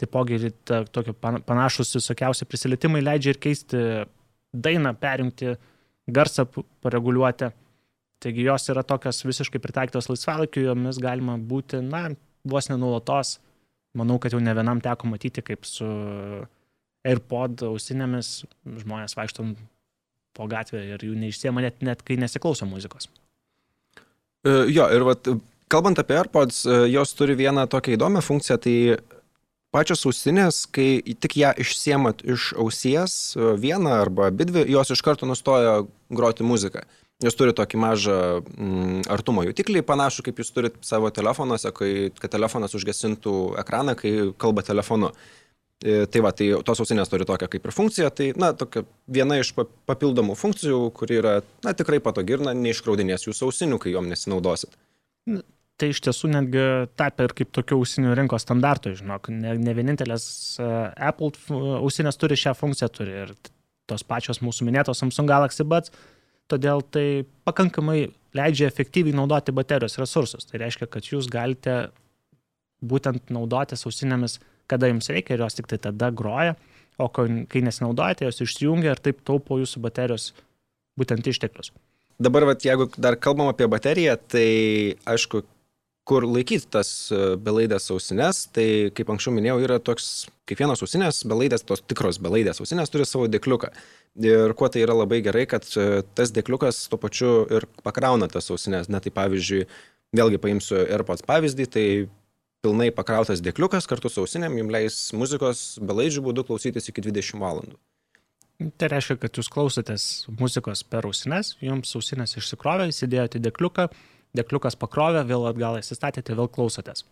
Taipogi 0.00 0.48
tokie 0.64 1.12
panašus 1.20 1.92
visokiausi 1.98 2.48
prisilietimai 2.48 3.02
leidžia 3.04 3.34
ir 3.34 3.42
keisti 3.42 3.82
dainą, 4.54 4.94
perjungti 4.98 5.54
garsą, 6.10 6.48
pareguliuoti. 6.82 7.52
Taigi 8.24 8.46
jos 8.46 8.70
yra 8.72 8.82
tokios 8.86 9.20
visiškai 9.26 9.60
pritaikytos 9.60 10.08
laisvalaikiu, 10.08 10.62
jomis 10.70 10.96
galima 11.02 11.36
būti, 11.36 11.82
na, 11.84 12.06
vos 12.48 12.70
nenulatos. 12.70 13.38
Manau, 13.94 14.16
kad 14.18 14.32
jau 14.34 14.40
ne 14.42 14.54
vienam 14.56 14.80
teko 14.82 15.10
matyti, 15.10 15.44
kaip 15.44 15.68
su 15.68 15.86
AirPod 17.04 17.66
ausinėmis 17.68 18.30
žmonės 18.80 19.14
vaikštom 19.18 19.52
po 20.34 20.46
gatvę 20.50 20.80
ir 20.94 21.04
jų 21.04 21.14
neišsiema 21.20 21.62
net, 21.62 21.82
net 21.84 22.02
kai 22.06 22.16
nesiklauso 22.18 22.66
muzikos. 22.66 23.10
Uh, 24.44 24.64
jo, 24.68 24.88
ir 24.92 25.04
vat, 25.06 25.28
kalbant 25.72 26.00
apie 26.00 26.16
AirPods, 26.18 26.64
uh, 26.66 26.86
jos 26.90 27.14
turi 27.16 27.36
vieną 27.38 27.68
tokią 27.70 27.94
įdomią 27.98 28.24
funkciją, 28.24 28.58
tai 28.64 28.74
pačios 29.74 30.04
ausinės, 30.08 30.64
kai 30.74 31.04
tik 31.20 31.38
ją 31.40 31.54
išsiemat 31.62 32.24
iš 32.34 32.50
ausies, 32.60 33.14
uh, 33.38 33.54
vieną 33.60 33.94
arba 34.02 34.32
abidvi, 34.32 34.66
jos 34.74 34.92
iš 34.96 35.04
karto 35.06 35.28
nustoja 35.28 35.82
groti 36.10 36.46
muziką. 36.46 36.82
Jūs 37.22 37.36
turite 37.38 37.60
tokį 37.60 37.78
mažą 37.78 38.18
mm, 38.42 39.04
artumo 39.12 39.44
jutiklį, 39.46 39.84
panašu 39.86 40.24
kaip 40.26 40.40
jūs 40.42 40.50
turite 40.50 40.82
savo 40.82 41.12
telefonuose, 41.14 41.70
kai, 41.76 41.90
kad 42.18 42.32
telefonas 42.32 42.74
užgesintų 42.74 43.54
ekraną, 43.62 43.94
kai 43.98 44.12
kalba 44.40 44.64
telefonu. 44.66 45.12
E, 45.84 46.04
tai 46.10 46.22
va, 46.24 46.32
tai 46.34 46.48
tos 46.66 46.82
ausinės 46.82 47.10
turi 47.12 47.26
tokią 47.28 47.48
kaip 47.52 47.68
ir 47.68 47.74
funkciją, 47.76 48.10
tai, 48.14 48.28
na, 48.40 48.50
tokia 48.56 48.82
viena 49.10 49.38
iš 49.38 49.52
papildomų 49.54 50.34
funkcijų, 50.38 50.80
kuri 50.96 51.20
yra, 51.20 51.34
na, 51.66 51.74
tikrai 51.76 52.00
patogi 52.02 52.34
ir, 52.34 52.44
na, 52.46 52.54
neiškraudinės 52.56 53.28
jūsų 53.28 53.50
ausinių, 53.50 53.78
kai 53.82 53.94
jom 53.94 54.10
nesinaudosit. 54.10 54.74
Tai 55.78 55.90
iš 55.90 56.00
tiesų 56.06 56.30
netgi 56.30 56.64
tapę 56.98 57.28
ir 57.28 57.34
kaip 57.36 57.50
tokių 57.54 57.78
ausinių 57.82 58.14
rinkos 58.18 58.46
standartų, 58.46 58.94
žinok, 59.00 59.30
ne, 59.34 59.56
ne 59.58 59.74
vienintelės 59.74 60.26
uh, 60.62 60.90
Apple 61.10 61.34
ausinės 61.80 62.18
turi 62.18 62.38
šią 62.38 62.54
funkciją, 62.58 62.90
turi 62.94 63.16
ir 63.24 63.34
tos 63.90 64.06
pačios 64.06 64.40
mūsų 64.44 64.68
minėtos 64.68 65.02
Samsung 65.02 65.28
Galaxy 65.28 65.66
Buds, 65.66 65.92
todėl 66.54 66.82
tai 66.94 67.06
pakankamai 67.46 68.08
leidžia 68.34 68.68
efektyviai 68.70 69.16
naudoti 69.16 69.54
baterijos 69.54 69.98
resursus. 70.00 70.48
Tai 70.48 70.62
reiškia, 70.62 70.88
kad 70.90 71.06
jūs 71.10 71.28
galite 71.30 71.88
būtent 72.84 73.30
naudotis 73.34 73.86
ausinėmis, 73.88 74.38
kada 74.70 74.90
jums 74.90 75.10
reikia 75.12 75.36
ir 75.36 75.44
jos 75.44 75.58
tik 75.58 75.68
tai 75.70 75.78
tada 75.82 76.10
groja, 76.14 76.56
o 76.98 77.08
kai 77.10 77.62
nesinaudojate, 77.64 78.28
jos 78.28 78.42
išsijungia 78.44 78.94
ir 78.94 79.02
taip 79.02 79.22
taupo 79.26 79.58
jūsų 79.60 79.82
baterijos 79.84 80.32
būtent 80.98 81.26
išteklius. 81.26 81.72
Dabar, 82.22 82.46
vat, 82.46 82.62
jeigu 82.62 82.86
dar 82.94 83.16
kalbam 83.18 83.50
apie 83.50 83.66
bateriją, 83.70 84.14
tai 84.30 84.48
aišku, 85.10 85.42
kur 86.08 86.26
laikyti 86.28 86.68
tas 86.76 86.88
e, 87.12 87.20
belaidės 87.40 87.88
ausines, 87.94 88.44
tai 88.52 88.90
kaip 88.96 89.10
anksčiau 89.12 89.32
minėjau, 89.34 89.60
yra 89.64 89.78
toks, 89.80 90.26
kiekvienos 90.48 90.84
ausinės, 90.84 91.22
belaidės, 91.28 91.64
tos 91.64 91.80
tikros 91.88 92.20
belaidės 92.22 92.60
ausinės 92.60 92.92
turi 92.92 93.06
savo 93.08 93.28
dėkliuką. 93.32 93.72
Ir 94.24 94.52
kuo 94.58 94.68
tai 94.70 94.84
yra 94.84 94.96
labai 94.98 95.22
gerai, 95.24 95.46
kad 95.50 95.66
e, 95.80 96.02
tas 96.16 96.34
dėkliukas 96.36 96.84
tuo 96.92 97.00
pačiu 97.00 97.32
ir 97.56 97.68
pakrauna 97.86 98.28
tas 98.32 98.50
ausinės. 98.52 98.90
Na 98.92 99.00
tai 99.04 99.14
pavyzdžiui, 99.16 99.64
vėlgi 100.14 100.42
paimsiu 100.44 100.82
AirPods 100.84 101.24
pavyzdį, 101.26 101.70
tai 101.72 101.86
pilnai 102.64 102.90
pakrautas 102.94 103.42
dėkliukas 103.44 103.88
kartu 103.88 104.12
su 104.12 104.24
ausinėm 104.24 104.60
jums 104.60 104.76
leis 104.76 105.00
muzikos 105.16 105.64
belaidžių 105.84 106.24
būdu 106.28 106.46
klausytis 106.48 106.88
iki 106.92 107.04
20 107.04 107.40
valandų. 107.40 107.80
Tai 108.78 108.88
reiškia, 108.92 109.16
kad 109.18 109.34
jūs 109.34 109.48
klausotės 109.50 110.04
muzikos 110.38 110.84
per 110.86 111.08
ausines, 111.08 111.56
jums 111.64 111.90
ausinės 111.98 112.36
išsikrovė, 112.38 112.86
įsidėjote 112.92 113.40
dėkliuką, 113.42 113.88
dėkliukas 114.36 114.78
pakrovė, 114.80 115.24
vėl 115.28 115.48
atgal 115.50 115.78
įsistatėte, 115.80 116.36
vėl 116.36 116.50
klausotės. 116.52 117.04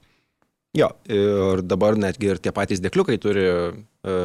Jo, 0.76 0.88
ir 1.04 1.60
dabar 1.68 1.98
netgi 2.00 2.30
ir 2.32 2.38
tie 2.40 2.52
patys 2.56 2.80
dėkliukai 2.80 3.18
turi 3.20 3.44
e, 3.44 3.56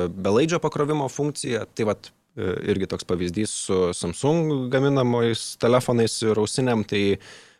belaidžio 0.07 0.61
pakrovimo 0.63 1.09
funkciją, 1.11 1.65
tai 1.75 1.89
vad 1.89 2.07
e, 2.07 2.53
irgi 2.71 2.87
toks 2.87 3.07
pavyzdys 3.09 3.55
su 3.65 3.79
Samsung 3.97 4.69
gaminamais 4.71 5.57
telefonais 5.59 6.15
ir 6.23 6.39
ausinėm, 6.39 6.85
tai 6.87 7.01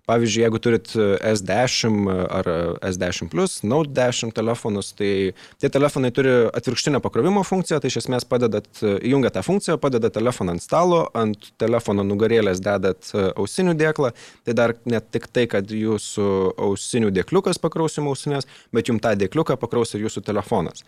Pavyzdžiui, 0.07 0.43
jeigu 0.45 0.59
turit 0.63 0.93
S10 0.95 2.05
ar 2.31 2.47
S10 2.87 3.27
Plus, 3.27 3.57
Note 3.67 3.91
10 3.91 4.31
telefonus, 4.31 4.93
tai 4.95 5.33
tie 5.59 5.67
telefonai 5.67 6.13
turi 6.15 6.31
atvirkštinę 6.55 7.01
pakrovimo 7.03 7.43
funkciją, 7.43 7.81
tai 7.83 7.91
iš 7.91 7.97
esmės 8.05 8.23
padedat, 8.29 8.69
įjungia 8.81 9.33
tą 9.35 9.43
funkciją, 9.43 9.75
padedat 9.83 10.15
telefoną 10.15 10.55
ant 10.55 10.63
stalo, 10.63 11.01
ant 11.11 11.49
telefono 11.59 12.05
nugarėlės 12.07 12.61
dedat 12.63 13.09
ausinių 13.35 13.73
dėklą, 13.81 14.13
tai 14.47 14.55
dar 14.55 14.77
ne 14.87 15.01
tik 15.03 15.27
tai, 15.27 15.43
kad 15.51 15.75
jūsų 15.75 16.29
ausinių 16.69 17.11
dėkliukas 17.17 17.59
pakrausim 17.59 18.07
ausinės, 18.07 18.47
bet 18.71 18.87
jums 18.87 19.03
tą 19.03 19.11
dėkliuką 19.19 19.59
pakraus 19.59 19.91
ir 19.91 20.07
jūsų 20.07 20.23
telefonas. 20.29 20.87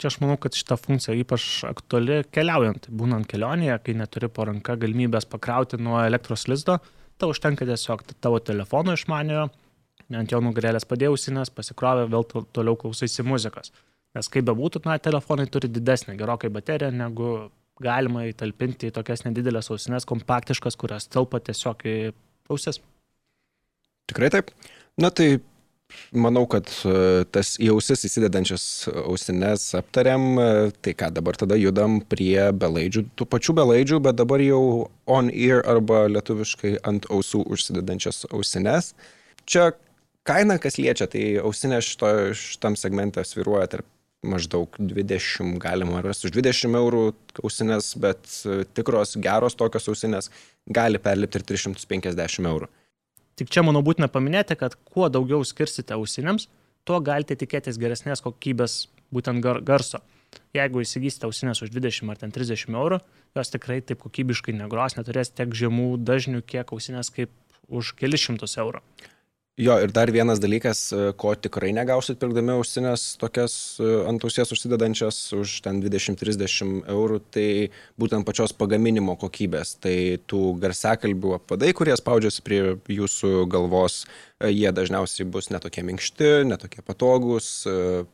Čia 0.00 0.08
aš 0.08 0.20
manau, 0.22 0.38
kad 0.40 0.54
šita 0.56 0.78
funkcija 0.80 1.18
ypač 1.18 1.48
aktuali 1.68 2.22
keliaujant, 2.32 2.86
būnant 2.94 3.26
kelionėje, 3.28 3.74
kai 3.84 3.98
neturi 3.98 4.30
po 4.32 4.46
ranka 4.48 4.78
galimybės 4.80 5.26
pakrauti 5.28 5.82
nuo 5.82 5.98
elektros 6.00 6.46
lizdo, 6.48 6.78
tau 7.20 7.30
užtenka 7.34 7.68
tiesiog 7.68 8.02
tavo 8.22 8.40
telefono 8.44 8.96
išmaniojo, 8.96 9.46
ant 10.18 10.32
jo 10.32 10.40
nugarėlės 10.42 10.88
padėjausinės, 10.90 11.52
pasikrovė, 11.54 12.08
vėl 12.10 12.26
toliau 12.56 12.76
klausaisi 12.80 13.24
muzikos. 13.26 13.72
Nes 14.16 14.26
kaip 14.32 14.48
bebūtų, 14.48 14.82
na, 14.88 14.98
telefonai 14.98 15.46
turi 15.52 15.70
didesnę 15.70 16.16
gerokai 16.18 16.50
bateriją, 16.50 16.90
negu 16.90 17.50
galima 17.80 18.26
įtalpinti 18.28 18.90
į 18.90 18.94
tokias 18.96 19.22
nedidelės 19.24 19.70
ausinės, 19.72 20.08
kompaktiškas, 20.08 20.76
kurias 20.80 21.06
telpa 21.08 21.40
tiesiog 21.44 21.86
į 21.86 21.96
ausis. 22.50 22.80
Tikrai 24.10 24.32
taip. 24.34 24.50
Na 25.00 25.12
tai 25.14 25.38
Manau, 26.12 26.44
kad 26.50 26.70
e, 26.84 27.24
tas 27.34 27.54
į 27.60 27.70
ausis 27.74 28.04
įsidedančias 28.08 28.64
ausines 29.04 29.68
aptariam, 29.78 30.24
e, 30.40 30.48
tai 30.82 30.94
ką 30.98 31.10
dabar 31.16 31.38
tada 31.40 31.58
judam 31.60 32.00
prie 32.02 32.50
belaidžių, 32.56 33.04
tų 33.18 33.28
pačių 33.30 33.56
belaidžių, 33.60 34.00
bet 34.08 34.18
dabar 34.20 34.42
jau 34.44 34.62
on 35.10 35.30
ear 35.30 35.62
arba 35.68 36.06
lietuviškai 36.10 36.76
ant 36.86 37.08
ausų 37.10 37.44
užsidedančias 37.50 38.24
ausines. 38.30 38.94
Čia 39.46 39.70
kaina, 40.26 40.58
kas 40.62 40.78
liečia, 40.80 41.08
tai 41.10 41.24
ausinė 41.42 41.80
šito, 41.84 42.10
šitam 42.38 42.76
segmente 42.78 43.24
sviruoja 43.26 43.70
tarp 43.76 43.88
maždaug 44.22 44.74
20, 44.78 45.56
galima 45.60 46.02
rasti 46.04 46.28
už 46.28 46.34
20 46.36 46.76
eurų 46.76 47.04
ausinės, 47.42 47.94
bet 48.00 48.26
e, 48.44 48.62
tikros 48.76 49.16
geros 49.22 49.56
tokios 49.56 49.88
ausinės 49.88 50.28
gali 50.68 51.00
perlipti 51.00 51.40
ir 51.40 51.46
350 51.54 52.50
eurų. 52.50 52.68
Tik 53.40 53.48
čia, 53.48 53.62
manau, 53.64 53.80
būtina 53.80 54.04
paminėti, 54.12 54.52
kad 54.60 54.74
kuo 54.92 55.06
daugiau 55.08 55.40
skirsite 55.48 55.94
ausinėms, 55.96 56.50
tuo 56.84 56.98
galite 57.00 57.32
tikėtis 57.40 57.78
geresnės 57.80 58.20
kokybės 58.20 58.74
būtent 59.16 59.40
gar 59.40 59.62
garso. 59.64 60.02
Jeigu 60.52 60.82
įsigysite 60.84 61.24
ausinės 61.24 61.62
už 61.64 61.72
20 61.72 62.12
ar 62.12 62.20
30 62.20 62.76
eurų, 62.76 62.98
jos 63.38 63.52
tikrai 63.54 63.78
taip 63.80 64.02
kokybiškai 64.04 64.52
negros, 64.58 64.98
neturės 64.98 65.32
tiek 65.32 65.56
žemų 65.56 65.94
dažnių, 66.04 66.42
kiek 66.44 66.68
ausinės 66.76 67.08
kaip 67.16 67.32
už 67.72 67.94
kelius 67.96 68.26
šimtus 68.28 68.58
eurų. 68.60 68.84
Jo, 69.58 69.74
ir 69.82 69.90
dar 69.92 70.08
vienas 70.14 70.38
dalykas, 70.40 70.78
e, 70.94 71.10
ko 71.20 71.34
tikrai 71.34 71.72
negausit 71.76 72.20
pirkdami 72.22 72.54
ausinės 72.54 73.02
tokias 73.20 73.54
e, 73.82 73.88
ant 74.08 74.22
ausies 74.24 74.54
užsidedančias 74.54 75.18
už 75.36 75.56
ten 75.66 75.82
20-30 75.82 76.86
eurų, 76.88 77.18
tai 77.34 77.48
būtent 78.00 78.24
pačios 78.24 78.54
pagaminimo 78.56 79.18
kokybės. 79.20 79.74
Tai 79.82 79.94
tų 80.30 80.54
garsiakalbių 80.62 81.34
apvadai, 81.40 81.74
kurie 81.76 81.98
spaudžiasi 81.98 82.46
prie 82.46 82.60
jūsų 82.94 83.44
galvos, 83.52 84.06
e, 84.38 84.48
jie 84.54 84.70
dažniausiai 84.72 85.28
bus 85.28 85.50
netokie 85.52 85.84
minkšti, 85.84 86.32
netokie 86.48 86.80
patogus, 86.86 87.50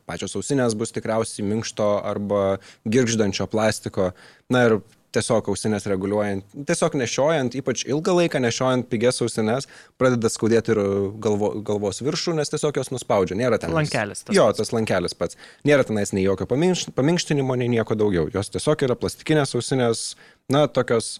pačios 0.09 0.35
ausinės 0.35 0.75
bus 0.75 0.91
tikriausiai 0.97 1.47
minkšto 1.47 1.93
arba 2.01 2.57
girgždančio 2.83 3.47
plastiko. 3.47 4.11
Na 4.51 4.67
ir 4.67 4.79
tiesiog 5.17 5.49
ausinės 5.51 5.87
reguliuojant, 5.91 6.55
tiesiog 6.69 6.97
nešiojant, 7.01 7.57
ypač 7.59 7.83
ilgą 7.89 8.15
laiką 8.21 8.41
nešiojant 8.43 8.89
pigias 8.91 9.21
ausinės, 9.25 9.69
pradeda 9.99 10.31
skaudėti 10.31 10.73
ir 10.75 10.81
galvo, 11.23 11.51
galvos 11.67 12.01
viršų, 12.05 12.37
nes 12.37 12.53
tiesiog 12.53 12.79
jos 12.81 12.93
nuspaudžia. 12.93 13.37
Nėra 13.39 13.59
ten. 13.61 13.73
Lankelis. 13.75 14.23
Tas 14.27 14.37
jo, 14.37 14.47
tas 14.57 14.73
lankelis 14.75 15.17
pats. 15.17 15.39
Nėra 15.67 15.87
tenais 15.87 16.13
nei 16.15 16.25
jokio 16.25 16.47
paminkštinimo, 16.49 17.57
nei 17.59 17.71
nieko 17.73 17.97
daugiau. 17.99 18.29
Jos 18.33 18.53
tiesiog 18.53 18.87
yra 18.87 18.97
plastikinės 18.99 19.55
ausinės, 19.57 20.05
na, 20.53 20.67
tokios 20.71 21.17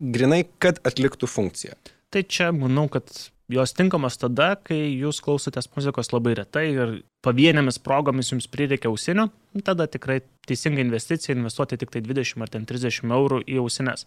grinai, 0.00 0.44
kad 0.62 0.80
atliktų 0.86 1.28
funkciją. 1.30 1.76
Tai 2.10 2.24
čia 2.26 2.50
manau, 2.56 2.88
kad 2.90 3.06
jos 3.50 3.74
tinkamos 3.76 4.18
tada, 4.20 4.54
kai 4.62 4.78
jūs 5.00 5.20
klausotės 5.24 5.68
muzikos 5.74 6.12
labai 6.12 6.36
retai 6.38 6.64
ir 6.72 6.94
pavienėmis 7.24 7.80
progomis 7.82 8.32
jums 8.32 8.48
prireikia 8.50 8.90
ausinių, 8.90 9.28
tada 9.66 9.88
tikrai 9.90 10.20
teisinga 10.48 10.82
investicija 10.84 11.36
investuoti 11.36 11.78
tik 11.80 11.92
tai 11.94 12.02
20 12.06 12.46
ar 12.46 12.52
30 12.54 13.14
eurų 13.18 13.42
į 13.46 13.60
ausines. 13.62 14.06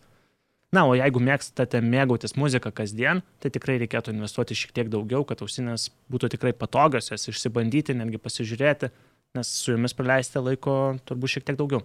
Na, 0.73 0.87
o 0.89 0.95
jeigu 0.97 1.21
mėgstate 1.21 1.83
mėgautis 1.85 2.33
muziką 2.39 2.71
kasdien, 2.73 3.21
tai 3.43 3.51
tikrai 3.53 3.75
reikėtų 3.83 4.15
investuoti 4.15 4.57
šiek 4.57 4.71
tiek 4.73 4.87
daugiau, 4.89 5.21
kad 5.29 5.43
ausinės 5.45 5.91
būtų 6.09 6.31
tikrai 6.33 6.53
patogios, 6.57 7.11
jas 7.11 7.29
išsibandyti, 7.29 7.93
netgi 7.99 8.17
pasižiūrėti, 8.17 8.89
nes 9.37 9.51
su 9.53 9.75
jomis 9.75 9.93
praleisite 9.93 10.41
laiko 10.41 10.77
turbūt 11.05 11.35
šiek 11.35 11.45
tiek 11.45 11.59
daugiau. 11.59 11.83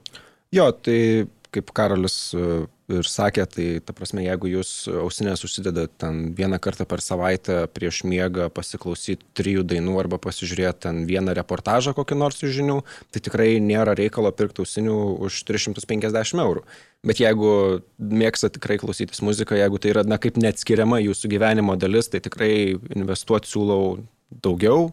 Jo, 0.56 0.70
tai 0.72 1.28
kaip 1.54 1.70
Karolis 1.76 2.16
e, 2.36 2.66
ir 2.92 3.08
sakė, 3.08 3.44
tai 3.50 3.66
ta 3.84 3.94
prasme, 3.96 4.22
jeigu 4.24 4.50
jūs 4.50 4.70
ausinės 5.04 5.44
užsidedat 5.46 5.94
ten 6.00 6.20
vieną 6.36 6.58
kartą 6.62 6.86
per 6.88 7.02
savaitę 7.04 7.60
prieš 7.74 8.02
miegą 8.08 8.48
pasiklausyti 8.54 9.26
trijų 9.38 9.64
dainų 9.68 9.96
arba 10.00 10.20
pasižiūrėti 10.22 10.84
ten 10.86 11.02
vieną 11.08 11.34
reportažą 11.38 11.94
kokį 11.96 12.18
nors 12.20 12.40
iš 12.42 12.56
žinių, 12.60 12.78
tai 13.12 13.22
tikrai 13.24 13.50
nėra 13.64 13.96
reikalo 13.98 14.32
pirkti 14.32 14.64
ausinių 14.64 14.98
už 15.28 15.42
350 15.48 16.44
eurų. 16.44 16.64
Bet 17.06 17.20
jeigu 17.22 17.52
mėgstate 17.98 18.58
tikrai 18.58 18.78
klausytis 18.80 19.22
muziką, 19.22 19.58
jeigu 19.58 19.78
tai 19.78 19.92
yra, 19.92 20.02
na, 20.08 20.18
kaip 20.18 20.40
neatskiriama 20.40 20.98
jūsų 21.04 21.30
gyvenimo 21.36 21.76
dalis, 21.78 22.10
tai 22.10 22.22
tikrai 22.24 22.52
investuoti 22.96 23.52
siūlau 23.52 24.00
daugiau. 24.44 24.90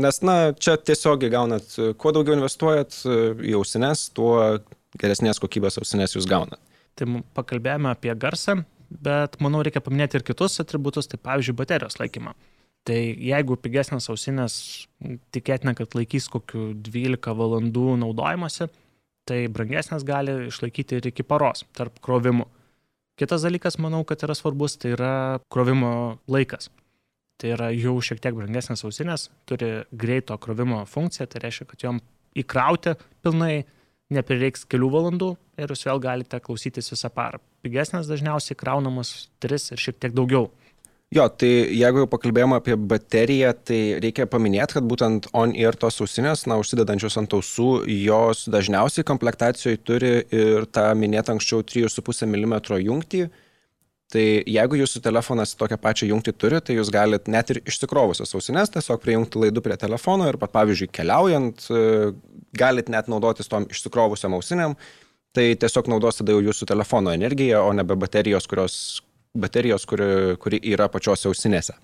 Nes, 0.00 0.16
na, 0.26 0.54
čia 0.58 0.74
tiesiogiai 0.80 1.30
gaunat, 1.30 1.76
kuo 2.00 2.14
daugiau 2.14 2.34
investuojat 2.38 2.96
į 3.44 3.52
ausines, 3.60 4.08
tuo 4.16 4.56
geresnės 5.00 5.40
kokybės 5.42 5.78
ausinės 5.82 6.16
jūs 6.16 6.28
gaunat. 6.30 6.60
Tai 6.94 7.22
pakalbėjome 7.34 7.90
apie 7.90 8.12
garsą, 8.18 8.60
bet 8.88 9.38
manau 9.42 9.62
reikia 9.66 9.82
paminėti 9.82 10.20
ir 10.20 10.26
kitus 10.26 10.60
atributus, 10.62 11.08
tai 11.10 11.18
pavyzdžiui 11.18 11.56
baterijos 11.58 11.98
laikymą. 11.98 12.34
Tai 12.84 12.96
jeigu 13.00 13.56
pigesnės 13.64 14.10
ausinės 14.12 14.54
tikėtina, 15.32 15.72
kad 15.76 15.96
laikys 15.96 16.28
kokiu 16.32 16.72
12 16.76 17.32
valandų 17.38 17.94
naudojimuose, 18.02 18.68
tai 19.24 19.38
brangesnės 19.48 20.04
gali 20.04 20.34
išlaikyti 20.50 21.00
ir 21.00 21.08
iki 21.08 21.24
paros 21.24 21.64
tarp 21.76 21.96
krovimų. 22.04 22.46
Kitas 23.20 23.46
dalykas, 23.46 23.78
manau, 23.80 24.02
kad 24.04 24.20
yra 24.26 24.34
svarbus, 24.36 24.76
tai 24.76 24.92
yra 24.96 25.14
krovimo 25.52 26.18
laikas. 26.28 26.68
Tai 27.40 27.54
yra 27.54 27.70
jau 27.72 27.94
šiek 28.04 28.20
tiek 28.22 28.34
brangesnės 28.36 28.84
ausinės, 28.86 29.28
turi 29.48 29.70
greito 29.90 30.36
krovimo 30.42 30.82
funkciją, 30.86 31.26
tai 31.30 31.40
reiškia, 31.46 31.66
kad 31.70 31.86
jom 31.86 32.02
įkrauti 32.38 32.94
pilnai 33.24 33.64
neprireiks 34.16 34.66
kelių 34.70 34.90
valandų 34.94 35.30
ir 35.60 35.72
jūs 35.72 35.86
vėl 35.88 36.02
galite 36.02 36.40
klausytis 36.42 36.92
visą 36.92 37.10
parą. 37.14 37.40
Pigesnės 37.64 38.10
dažniausiai 38.10 38.58
kraunamos 38.58 39.30
3 39.44 39.72
ir 39.74 39.82
šiek 39.86 39.98
tiek 40.02 40.14
daugiau. 40.16 40.50
Jo, 41.14 41.28
tai 41.30 41.48
jeigu 41.76 42.00
jau 42.02 42.08
pakalbėjome 42.10 42.56
apie 42.58 42.74
bateriją, 42.90 43.52
tai 43.68 43.78
reikia 44.02 44.24
paminėti, 44.26 44.78
kad 44.78 44.86
būtent 44.88 45.28
on-ear 45.36 45.76
tos 45.78 46.00
ausinės, 46.02 46.42
na, 46.50 46.56
užsidedančios 46.58 47.14
ant 47.20 47.36
ausų, 47.36 47.84
jos 47.86 48.48
dažniausiai 48.50 49.06
komplektacijoje 49.06 49.78
turi 49.86 50.14
ir 50.34 50.66
tą 50.74 50.88
minėtą 50.98 51.36
anksčiau 51.36 51.62
3,5 51.62 52.26
mm 52.26 52.56
jungtį. 52.88 53.28
Tai 54.14 54.22
jeigu 54.46 54.78
jūsų 54.78 55.00
telefonas 55.02 55.56
tokią 55.58 55.74
pačią 55.82 56.06
jungtį 56.12 56.32
turi, 56.38 56.60
tai 56.62 56.76
jūs 56.76 56.90
galite 56.94 57.32
net 57.34 57.48
ir 57.50 57.58
išsikrovusios 57.66 58.30
ausinės 58.38 58.70
tiesiog 58.70 59.00
prijungti 59.02 59.40
laidų 59.42 59.64
prie 59.64 59.74
telefono 59.80 60.28
ir, 60.30 60.38
pavyzdžiui, 60.38 60.86
keliaujant, 60.94 61.66
galit 62.54 62.92
net 62.94 63.10
naudotis 63.10 63.50
tom 63.50 63.66
išsikrovusiam 63.66 64.38
ausinėm, 64.38 64.78
tai 65.34 65.48
tiesiog 65.58 65.90
naudos 65.90 66.20
tada 66.20 66.36
jau 66.36 66.44
jūsų 66.46 66.70
telefono 66.70 67.10
energiją, 67.10 67.64
o 67.66 67.74
nebe 67.74 67.98
baterijos, 67.98 68.46
kurios, 68.46 68.78
baterijos 69.34 69.82
kuri, 69.90 70.08
kuri 70.38 70.62
yra 70.62 70.86
pačiose 70.86 71.26
ausinėse. 71.32 71.74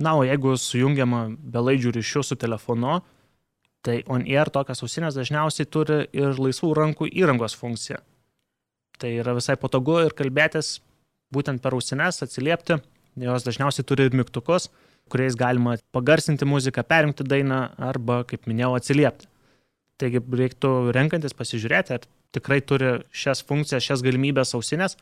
Na, 0.00 0.16
o 0.16 0.24
jeigu 0.24 0.56
sujungiama 0.56 1.26
belaidžių 1.44 1.92
ryšių 2.00 2.24
su 2.24 2.40
telefonu, 2.40 3.02
tai 3.84 4.00
on-air 4.08 4.48
tokias 4.48 4.80
ausinės 4.80 5.20
dažniausiai 5.20 5.68
turi 5.68 6.06
ir 6.16 6.40
laisvų 6.40 6.72
rankų 6.78 7.12
įrangos 7.20 7.52
funkciją. 7.60 8.00
Tai 9.00 9.18
yra 9.20 9.36
visai 9.36 9.60
patogu 9.60 10.00
ir 10.06 10.16
kalbėtis 10.16 10.78
būtent 11.34 11.62
per 11.62 11.76
ausines, 11.76 12.22
atsiliepti. 12.24 12.80
Jos 13.20 13.44
dažniausiai 13.46 13.86
turi 13.86 14.06
ir 14.06 14.16
mygtukus, 14.16 14.68
kuriais 15.10 15.36
galima 15.38 15.76
pagarsinti 15.94 16.46
muziką, 16.46 16.84
perjungti 16.86 17.26
dainą 17.26 17.60
arba, 17.90 18.22
kaip 18.28 18.46
minėjau, 18.50 18.76
atsiliepti. 18.78 19.28
Taigi 20.00 20.22
reiktų 20.22 20.70
renkantis 20.96 21.34
pasižiūrėti, 21.36 21.98
ar 21.98 22.06
tikrai 22.36 22.60
turi 22.64 23.00
šias 23.12 23.42
funkcijas, 23.44 23.84
šias 23.84 24.04
galimybės 24.06 24.54
ausinės, 24.56 24.96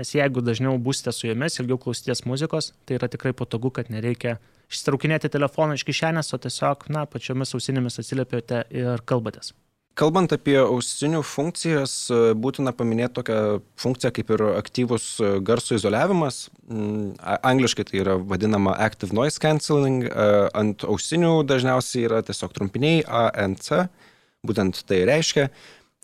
nes 0.00 0.14
jeigu 0.14 0.42
dažniau 0.42 0.78
būsite 0.82 1.12
su 1.14 1.28
jomis, 1.28 1.60
ilgiau 1.60 1.78
klausysitės 1.82 2.24
muzikos, 2.26 2.72
tai 2.88 2.98
yra 2.98 3.10
tikrai 3.12 3.34
patogu, 3.36 3.70
kad 3.76 3.92
nereikia 3.92 4.38
ištraukinėti 4.70 5.30
telefoną 5.30 5.78
iš 5.78 5.86
kišenės, 5.86 6.32
o 6.34 6.40
tiesiog, 6.42 6.88
na, 6.94 7.06
pačiomis 7.10 7.54
ausinėmis 7.58 8.00
atsiliepiate 8.02 8.64
ir 8.74 9.04
kalbatės. 9.06 9.52
Kalbant 9.98 10.30
apie 10.32 10.54
ausinių 10.62 11.20
funkcijas, 11.26 11.92
būtina 12.38 12.72
paminėti 12.76 13.16
tokią 13.18 13.40
funkciją 13.80 14.12
kaip 14.16 14.30
ir 14.32 14.44
aktyvus 14.54 15.08
garso 15.44 15.74
izoliavimas. 15.76 16.44
Mm, 16.70 17.18
angliškai 17.50 17.84
tai 17.88 17.98
yra 18.04 18.14
vadinama 18.16 18.76
Active 18.80 19.16
Noise 19.16 19.42
Cancelling. 19.42 20.06
Ant 20.56 20.86
ausinių 20.86 21.42
dažniausiai 21.48 22.06
yra 22.06 22.22
tiesiog 22.24 22.54
trumpiniai 22.56 23.02
ANC, 23.10 23.72
būtent 24.46 24.80
tai 24.88 25.02
reiškia. 25.10 25.50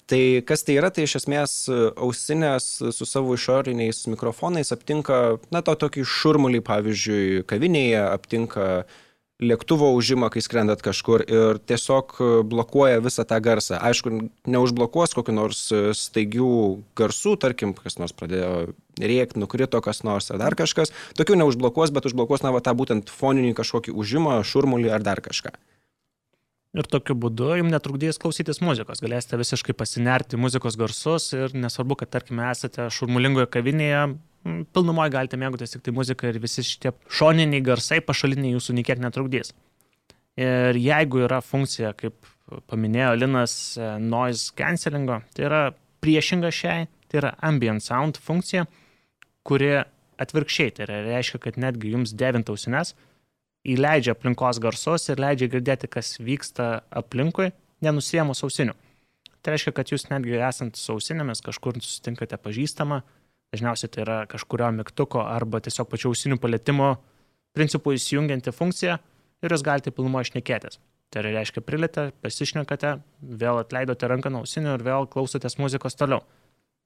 Tai 0.07 0.21
kas 0.47 0.63
tai 0.63 0.77
yra, 0.79 0.93
tai 0.95 1.07
iš 1.07 1.17
esmės 1.19 1.55
ausinės 1.71 2.69
su 2.95 3.07
savo 3.09 3.35
išoriniais 3.35 4.05
mikrofonais 4.07 4.71
aptinka, 4.75 5.41
na, 5.51 5.65
to 5.67 5.75
tokį 5.75 6.05
šurmulį, 6.07 6.61
pavyzdžiui, 6.67 7.43
kavinėje, 7.51 8.05
aptinka 8.13 8.69
lėktuvo 9.43 9.91
užimą, 9.97 10.31
kai 10.33 10.41
skrendat 10.45 10.81
kažkur 10.85 11.25
ir 11.29 11.61
tiesiog 11.69 12.17
blokuoja 12.49 13.03
visą 13.05 13.27
tą 13.29 13.39
garsą. 13.45 13.77
Aišku, 13.85 14.13
neužblokuos 14.49 15.13
kokiu 15.17 15.37
nors 15.37 15.67
staigių 16.01 16.51
garsų, 16.97 17.37
tarkim, 17.43 17.77
kas 17.77 18.01
nors 18.01 18.17
pradėjo 18.17 18.73
rėkti, 18.97 19.41
nukrito 19.43 19.83
kas 19.85 20.03
nors 20.09 20.33
ar 20.33 20.41
dar 20.41 20.57
kažkas. 20.57 20.95
Tokių 21.21 21.37
neužblokuos, 21.43 21.93
bet 21.93 22.09
užblokuos, 22.09 22.47
na, 22.47 22.55
va, 22.57 22.65
tą 22.65 22.73
būtent 22.79 23.13
foninį 23.13 23.53
kažkokį 23.61 23.93
užimą, 23.93 24.41
šurmulį 24.47 24.95
ar 24.97 25.05
dar 25.05 25.25
kažką 25.25 25.57
ir 26.77 26.89
tokiu 26.91 27.17
būdu 27.19 27.55
jums 27.61 27.73
netrukdys 27.73 28.21
klausytis 28.21 28.61
muzikos. 28.65 29.01
Galėsite 29.05 29.39
visiškai 29.41 29.73
pasinerti 29.77 30.41
muzikos 30.41 30.77
garsus 30.77 31.31
ir 31.37 31.55
nesvarbu, 31.57 31.97
kad 32.03 32.13
tarkime 32.13 32.45
esate 32.51 32.91
šurmulingoje 32.93 33.49
kavinėje, 33.57 34.03
pilnumoje 34.75 35.13
galite 35.15 35.39
mėgautis 35.41 35.75
tik 35.75 35.85
tai 35.87 35.95
muziką 35.97 36.31
ir 36.31 36.41
visi 36.43 36.65
šitie 36.67 36.93
šoniniai 37.19 37.65
garsai 37.65 38.03
pašaliniai 38.05 38.55
jūsų 38.55 38.77
niekiek 38.79 39.01
netrukdys. 39.03 39.53
Ir 40.37 40.77
jeigu 40.77 41.23
yra 41.25 41.41
funkcija, 41.41 41.95
kaip 41.97 42.29
paminėjo 42.71 43.15
Linas, 43.17 43.55
e, 43.79 43.89
noise 44.03 44.53
cancellingo, 44.57 45.23
tai 45.35 45.47
yra 45.49 45.61
priešinga 46.05 46.53
šiai, 46.53 46.87
tai 47.09 47.23
yra 47.23 47.35
ambient 47.49 47.83
sound 47.83 48.21
funkcija, 48.23 48.67
kuri 49.47 49.73
atvirkščiai, 50.23 50.75
tai 50.77 50.87
yra, 50.87 51.03
reiškia, 51.09 51.41
kad 51.43 51.61
netgi 51.61 51.93
jums 51.95 52.15
devint 52.17 52.51
ausines, 52.53 52.95
įleidžia 53.67 54.15
aplinkos 54.15 54.61
garsus 54.63 55.09
ir 55.11 55.21
leidžia 55.23 55.51
girdėti, 55.51 55.91
kas 55.91 56.17
vyksta 56.23 56.85
aplinkui, 56.95 57.51
nenusiemus 57.85 58.45
ausinių. 58.47 58.77
Tai 59.43 59.55
reiškia, 59.55 59.73
kad 59.75 59.91
jūs 59.93 60.09
netgi 60.11 60.39
esant 60.43 60.79
su 60.79 60.95
ausinėmis 60.95 61.43
kažkur 61.45 61.79
susitinkate 61.81 62.39
pažįstamą, 62.43 63.03
dažniausiai 63.57 63.93
tai 63.93 64.05
yra 64.05 64.19
kažkurio 64.31 64.71
mygtuko 64.77 65.25
arba 65.25 65.63
tiesiog 65.65 65.89
pačių 65.91 66.13
ausinių 66.13 66.39
palėtimo 66.43 66.95
principų 67.57 67.97
įsijungianti 67.97 68.53
funkcija 68.55 68.99
ir 69.43 69.55
jūs 69.55 69.65
galite 69.67 69.93
pilnumo 69.95 70.23
išnekėtis. 70.23 70.79
Tai 71.15 71.23
reiškia, 71.23 71.63
prilėtė, 71.63 72.09
pasišnekate, 72.23 72.97
vėl 73.41 73.61
atleidote 73.61 74.09
ranką 74.11 74.33
nuo 74.35 74.43
ausinių 74.45 74.75
ir 74.75 74.85
vėl 74.87 75.07
klausotės 75.11 75.57
muzikos 75.61 75.95
toliau. 75.99 76.25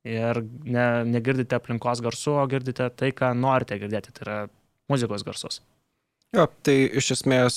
Ir 0.07 0.43
ne, 0.65 0.87
negirdite 1.09 1.57
aplinkos 1.57 2.01
garsų, 2.05 2.37
o 2.41 2.47
girdite 2.49 2.89
tai, 2.97 3.11
ką 3.17 3.33
norite 3.37 3.77
girdėti, 3.81 4.13
tai 4.17 4.25
yra 4.27 4.39
muzikos 4.93 5.25
garsus. 5.27 5.61
Jo, 6.37 6.47
tai 6.63 6.77
iš 7.01 7.11
esmės 7.17 7.57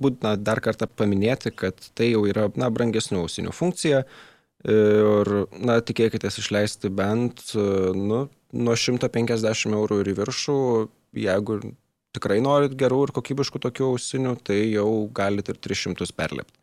būtina 0.00 0.34
dar 0.40 0.60
kartą 0.64 0.88
paminėti, 0.90 1.52
kad 1.54 1.78
tai 1.94 2.10
jau 2.10 2.24
yra, 2.28 2.48
na, 2.58 2.68
brangesnių 2.72 3.22
ausinių 3.22 3.54
funkcija 3.54 4.02
ir, 4.66 5.32
na, 5.62 5.78
tikėkite 5.84 6.30
išleisti 6.30 6.90
bent, 6.90 7.52
nu, 7.54 8.24
nuo 8.52 8.76
150 8.76 9.74
eurų 9.76 10.00
ir 10.02 10.12
į 10.12 10.16
viršų, 10.18 10.60
jeigu 11.18 11.60
tikrai 12.16 12.40
norit 12.42 12.74
gerų 12.78 13.02
ir 13.06 13.14
kokybiškų 13.18 13.60
tokių 13.66 13.92
ausinių, 13.92 14.34
tai 14.42 14.62
jau 14.72 14.88
galite 15.14 15.54
ir 15.54 15.60
300 15.68 16.10
perlipti. 16.16 16.58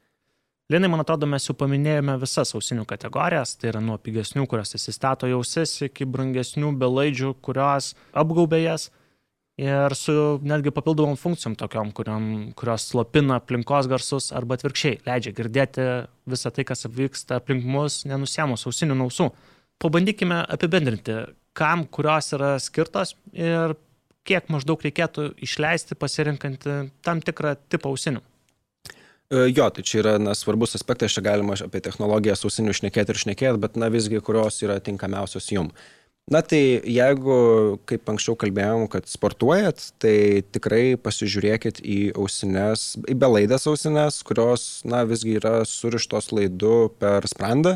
Linai, 0.74 0.90
man 0.90 1.04
atrodo, 1.04 1.28
mes 1.30 1.44
jau 1.46 1.54
paminėjome 1.54 2.16
visas 2.18 2.56
ausinių 2.58 2.88
kategorijas, 2.90 3.52
tai 3.62 3.70
yra 3.70 3.84
nuo 3.86 4.00
pigesnių, 4.02 4.48
kurios 4.50 4.74
įsistato 4.74 5.30
jausis, 5.30 5.76
iki 5.86 6.08
brangesnių 6.10 6.72
belaidžių, 6.82 7.36
kurios 7.46 7.92
apgaubė 8.18 8.64
jas 8.64 8.88
ir 9.62 9.96
su 9.96 10.14
netgi 10.44 10.74
papildomom 10.76 11.16
funkcijom 11.20 11.56
tokiom, 11.60 11.92
kuriom, 11.96 12.28
kurios 12.60 12.90
slopina 12.92 13.40
aplinkos 13.40 13.88
garsus 13.92 14.32
arba 14.36 14.58
atvirkščiai, 14.58 15.00
leidžia 15.08 15.34
girdėti 15.38 15.88
visą 16.30 16.52
tai, 16.52 16.66
kas 16.68 16.88
vyksta 16.92 17.40
aplink 17.40 17.64
mus, 17.64 18.04
nenusiemus 18.10 18.68
ausinių 18.68 19.00
nausų. 19.00 19.30
Pabandykime 19.80 20.42
apibendrinti, 20.52 21.18
kam 21.56 21.86
kurios 21.88 22.32
yra 22.36 22.56
skirtos 22.64 23.16
ir 23.32 23.76
kiek 24.28 24.48
maždaug 24.52 24.82
reikėtų 24.82 25.34
išleisti 25.46 25.96
pasirinkant 26.00 26.66
tam 27.06 27.22
tikrą 27.24 27.56
tipą 27.70 27.94
ausinių. 27.94 28.24
E, 29.32 29.48
jo, 29.50 29.68
tai 29.74 29.84
čia 29.86 30.02
yra 30.04 30.16
na, 30.22 30.36
svarbus 30.38 30.76
aspektas, 30.78 31.16
čia 31.16 31.24
galima 31.26 31.56
apie 31.58 31.82
technologiją 31.86 32.36
ausinių 32.38 32.76
šnekėti 32.78 33.14
ir 33.14 33.22
šnekėti, 33.24 33.62
bet 33.62 33.80
na 33.80 33.90
visgi 33.94 34.22
kurios 34.22 34.60
yra 34.66 34.78
tinkamiausios 34.84 35.48
jums. 35.54 35.88
Na 36.26 36.40
tai 36.42 36.82
jeigu, 36.90 37.36
kaip 37.86 38.10
anksčiau 38.10 38.34
kalbėjom, 38.42 38.88
kad 38.90 39.06
sportuojat, 39.06 39.84
tai 40.02 40.42
tikrai 40.56 40.96
pasižiūrėkit 40.98 41.84
į 41.86 41.98
ausines, 42.18 42.96
į 43.06 43.14
belaidės 43.22 43.68
ausines, 43.70 44.18
kurios, 44.26 44.64
na, 44.90 45.04
visgi 45.06 45.36
yra 45.38 45.60
surištos 45.70 46.32
laidu 46.34 46.90
per 46.98 47.28
sprandą. 47.30 47.76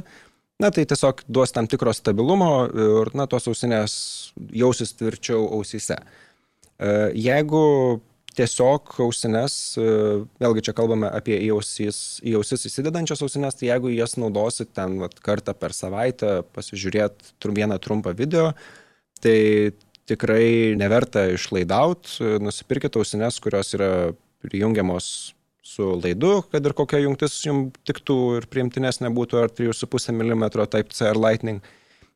Na 0.59 0.71
tai 0.73 0.87
tiesiog 0.89 1.21
duos 1.29 1.53
tam 1.53 1.69
tikro 1.69 1.93
stabilumo 1.93 2.49
ir, 2.73 3.13
na, 3.13 3.29
tos 3.29 3.45
ausinės 3.53 3.93
jausis 4.49 4.97
tvirčiau 4.97 5.45
ausyse. 5.59 5.99
E, 6.01 6.89
jeigu 7.21 7.61
tiesiog 8.39 8.93
ausines, 9.03 9.55
e, 9.77 9.85
vėlgi 10.41 10.63
čia 10.69 10.75
kalbame 10.77 11.09
apie 11.11 11.37
į 11.43 11.51
ausis, 11.57 11.99
į 12.25 12.37
ausis 12.39 12.65
įsidedančias 12.69 13.23
ausines, 13.25 13.57
tai 13.59 13.69
jeigu 13.69 13.91
jas 13.93 14.15
naudosit 14.19 14.71
ten 14.77 14.97
vat, 15.03 15.17
kartą 15.25 15.55
per 15.57 15.75
savaitę, 15.75 16.39
pasižiūrėt 16.55 17.33
trum, 17.43 17.57
vieną 17.59 17.79
trumpą 17.83 18.15
video, 18.17 18.53
tai 19.23 19.37
tikrai 20.09 20.77
neverta 20.79 21.27
išlaidaut, 21.35 22.15
nusipirkite 22.41 23.01
ausines, 23.01 23.37
kurios 23.43 23.75
yra 23.77 23.91
prijungiamos 24.41 25.35
su 25.69 25.89
laidu, 26.03 26.39
kad 26.51 26.65
ir 26.65 26.73
kokia 26.77 27.03
jungtis 27.03 27.35
jums 27.45 27.75
tiktų 27.87 28.15
ir 28.39 28.47
priimtinesnė 28.49 29.11
būtų, 29.13 29.43
ar 29.43 29.53
3,5 29.53 30.15
mm 30.15 30.47
Type 30.55 30.95
C 30.95 31.11
ar 31.11 31.19
Lightning. 31.19 31.61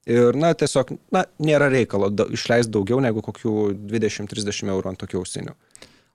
Ir, 0.09 0.35
na, 0.35 0.51
tiesiog, 0.57 0.89
na, 1.15 1.23
nėra 1.39 1.69
reikalo 1.71 2.09
da, 2.11 2.25
išleisti 2.33 2.73
daugiau 2.73 2.99
negu 3.03 3.21
kokių 3.23 3.53
20-30 3.87 4.73
eurų 4.73 4.91
ant 4.91 4.99
tokių 4.99 5.21
ausinių. 5.21 5.53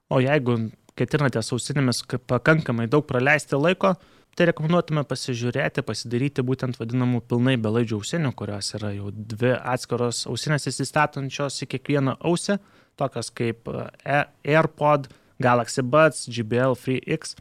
O 0.09 0.19
jeigu 0.23 0.57
ketinate 0.97 1.41
sausinėmis 1.45 2.01
pakankamai 2.27 2.87
daug 2.89 3.05
praleisti 3.07 3.57
laiko, 3.59 3.93
tai 4.37 4.47
rekomenduotume 4.49 5.03
pasižiūrėti, 5.07 5.83
pasidaryti 5.85 6.45
būtent 6.45 6.79
vadinamų 6.79 7.21
pilnai 7.29 7.55
belaidžių 7.61 7.99
ausinių, 7.99 8.33
kurios 8.39 8.71
yra 8.77 8.93
jau 8.95 9.11
dvi 9.11 9.53
atskiros 9.57 10.25
ausinės 10.31 10.69
įsistatančios 10.71 11.61
į 11.65 11.69
kiekvieną 11.75 12.17
ausį, 12.25 12.57
tokios 12.99 13.31
kaip 13.35 13.69
e, 13.69 14.23
AirPod, 14.47 15.09
Galaxy 15.43 15.85
Buds, 15.85 16.25
JBL 16.27 16.75
Free 16.79 17.03
X. 17.17 17.37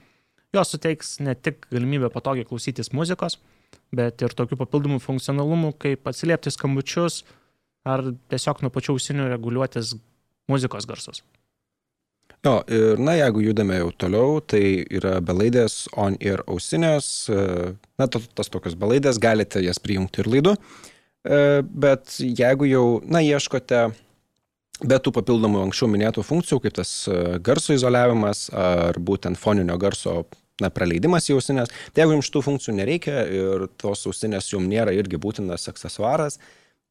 Jos 0.54 0.74
suteiks 0.74 1.16
ne 1.24 1.34
tik 1.34 1.66
galimybę 1.72 2.12
patogiai 2.14 2.46
klausytis 2.48 2.92
muzikos, 2.94 3.38
bet 3.94 4.22
ir 4.22 4.36
tokių 4.36 4.60
papildomų 4.60 5.00
funkcionalumų, 5.04 5.74
kaip 5.82 6.08
atsiliepti 6.08 6.52
skambučius 6.54 7.22
ar 7.88 8.04
tiesiog 8.30 8.62
nuo 8.64 8.72
pačių 8.74 8.96
ausinių 8.96 9.32
reguliuotis 9.32 9.96
muzikos 10.48 10.88
garsus. 10.88 11.22
Jo, 12.46 12.60
ir 12.70 13.00
na, 13.02 13.16
jeigu 13.18 13.42
judame 13.42 13.80
jau 13.80 13.88
toliau, 13.98 14.36
tai 14.46 14.84
yra 14.94 15.16
belaidės 15.24 15.88
on-ear 15.98 16.44
ausinės, 16.46 17.08
e, 17.34 17.72
na, 17.98 18.06
tas 18.06 18.52
tokios 18.52 18.76
belaidės, 18.78 19.18
galite 19.18 19.62
jas 19.64 19.80
prijungti 19.82 20.22
ir 20.22 20.30
laidu, 20.30 20.52
e, 20.54 21.40
bet 21.66 22.14
jeigu 22.22 22.68
jau, 22.70 22.84
na, 23.10 23.24
ieškote 23.26 23.88
be 24.86 24.98
tų 25.02 25.12
papildomų 25.16 25.64
anksčiau 25.66 25.90
minėtų 25.90 26.22
funkcijų, 26.22 26.60
kaip 26.62 26.78
tas 26.78 26.92
e, 27.10 27.40
garso 27.42 27.74
izoliavimas 27.74 28.46
ar 28.54 29.00
būtent 29.02 29.40
foninio 29.40 29.74
garso 29.82 30.20
na, 30.62 30.70
praleidimas 30.70 31.26
į 31.26 31.40
ausinės, 31.40 31.74
tai 31.90 32.04
jeigu 32.04 32.20
jums 32.20 32.30
tų 32.30 32.44
funkcijų 32.46 32.76
nereikia 32.78 33.26
ir 33.34 33.66
tos 33.82 34.06
ausinės 34.06 34.52
jums 34.52 34.70
nėra 34.70 34.94
irgi 34.94 35.18
būtinas 35.18 35.66
aksesuaras, 35.74 36.38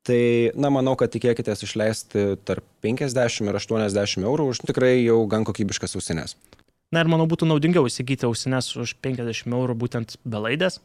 Tai, 0.08 0.22
na, 0.56 0.70
manau, 0.72 0.94
kad 1.00 1.12
tikėkite 1.12 1.52
išleisti 1.68 2.38
tarp 2.48 2.64
50 2.86 3.50
ir 3.52 3.58
80 3.60 4.24
eurų 4.24 4.52
už 4.54 4.62
tikrai 4.70 5.02
jau 5.02 5.20
gan 5.28 5.44
kokybiškas 5.48 5.98
ausinės. 6.00 6.38
Na 6.96 7.02
ir 7.04 7.10
manau 7.12 7.26
būtų 7.28 7.50
naudingiau 7.50 7.90
įsigyti 7.90 8.24
ausinės 8.24 8.70
už 8.80 8.96
50 9.04 9.52
eurų 9.52 9.76
būtent 9.76 10.16
belaidės, 10.24 10.80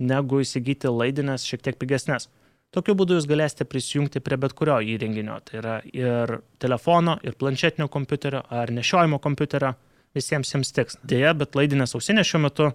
negu 0.00 0.40
įsigyti 0.40 0.88
laidinės 0.88 1.44
šiek 1.44 1.60
tiek 1.66 1.76
pigesnės. 1.76 2.30
Tokiu 2.72 2.94
būdu 2.96 3.18
jūs 3.18 3.26
galėsite 3.28 3.66
prisijungti 3.68 4.22
prie 4.24 4.38
bet 4.40 4.54
kurio 4.56 4.78
įrenginio, 4.80 5.36
tai 5.44 5.58
yra 5.60 5.74
ir 5.92 6.38
telefono, 6.62 7.18
ir 7.20 7.36
planšetinio 7.36 7.90
kompiuterio, 7.92 8.40
ar 8.48 8.72
nešiojimo 8.72 9.18
kompiuterio, 9.20 9.74
visiems 10.16 10.54
jiems 10.54 10.72
tiks. 10.72 10.96
Deja, 11.04 11.34
bet 11.36 11.58
laidinės 11.58 11.92
ausinės 11.98 12.30
šiuo 12.30 12.40
metu 12.46 12.70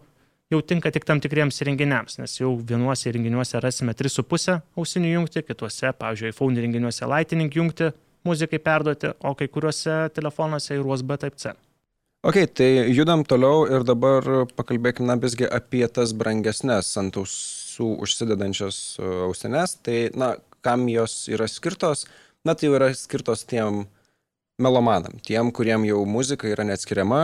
jau 0.54 0.62
tinka 0.64 0.92
tik 0.94 1.06
tam 1.08 1.22
tikriems 1.24 1.62
įrenginiams, 1.64 2.18
nes 2.22 2.38
jau 2.40 2.54
vienuose 2.72 3.10
įrenginiuose 3.12 3.62
rasime 3.64 3.96
3,5 3.98 4.58
ausinių 4.80 5.14
jungti, 5.14 5.44
kituose, 5.48 5.94
pavyzdžiui, 6.00 6.34
iPhone 6.34 6.60
įrenginiuose 6.60 7.08
Lightning 7.10 7.54
jungti 7.54 7.92
muzikai 8.28 8.60
perduoti, 8.60 9.14
o 9.24 9.36
kai 9.40 9.48
kuriuose 9.52 10.08
telefonuose 10.16 10.76
ir 10.76 10.88
USB 10.88 11.16
Type-C. 11.20 11.54
Ok, 12.28 12.42
tai 12.58 12.72
judam 12.92 13.22
toliau 13.24 13.68
ir 13.70 13.86
dabar 13.88 14.26
pakalbėkime 14.58 15.16
visgi 15.22 15.46
apie 15.48 15.86
tas 15.88 16.12
brangesnės 16.18 16.90
ant, 17.00 17.20
aus, 17.22 17.36
ausų 17.78 18.02
užsidedančias 18.02 18.98
ausines, 19.00 19.78
tai, 19.84 20.10
na, 20.16 20.36
kam 20.62 20.88
jos 20.90 21.28
yra 21.30 21.48
skirtos? 21.48 22.08
Na, 22.46 22.56
tai 22.56 22.68
jau 22.70 22.78
yra 22.78 22.90
skirtos 22.94 23.46
tiem 23.46 23.86
melomanam, 24.58 25.13
tiem, 25.22 25.52
kuriem 25.54 25.84
jau 25.86 26.00
muzika 26.10 26.48
yra 26.50 26.65
neatskiriama 26.65 27.20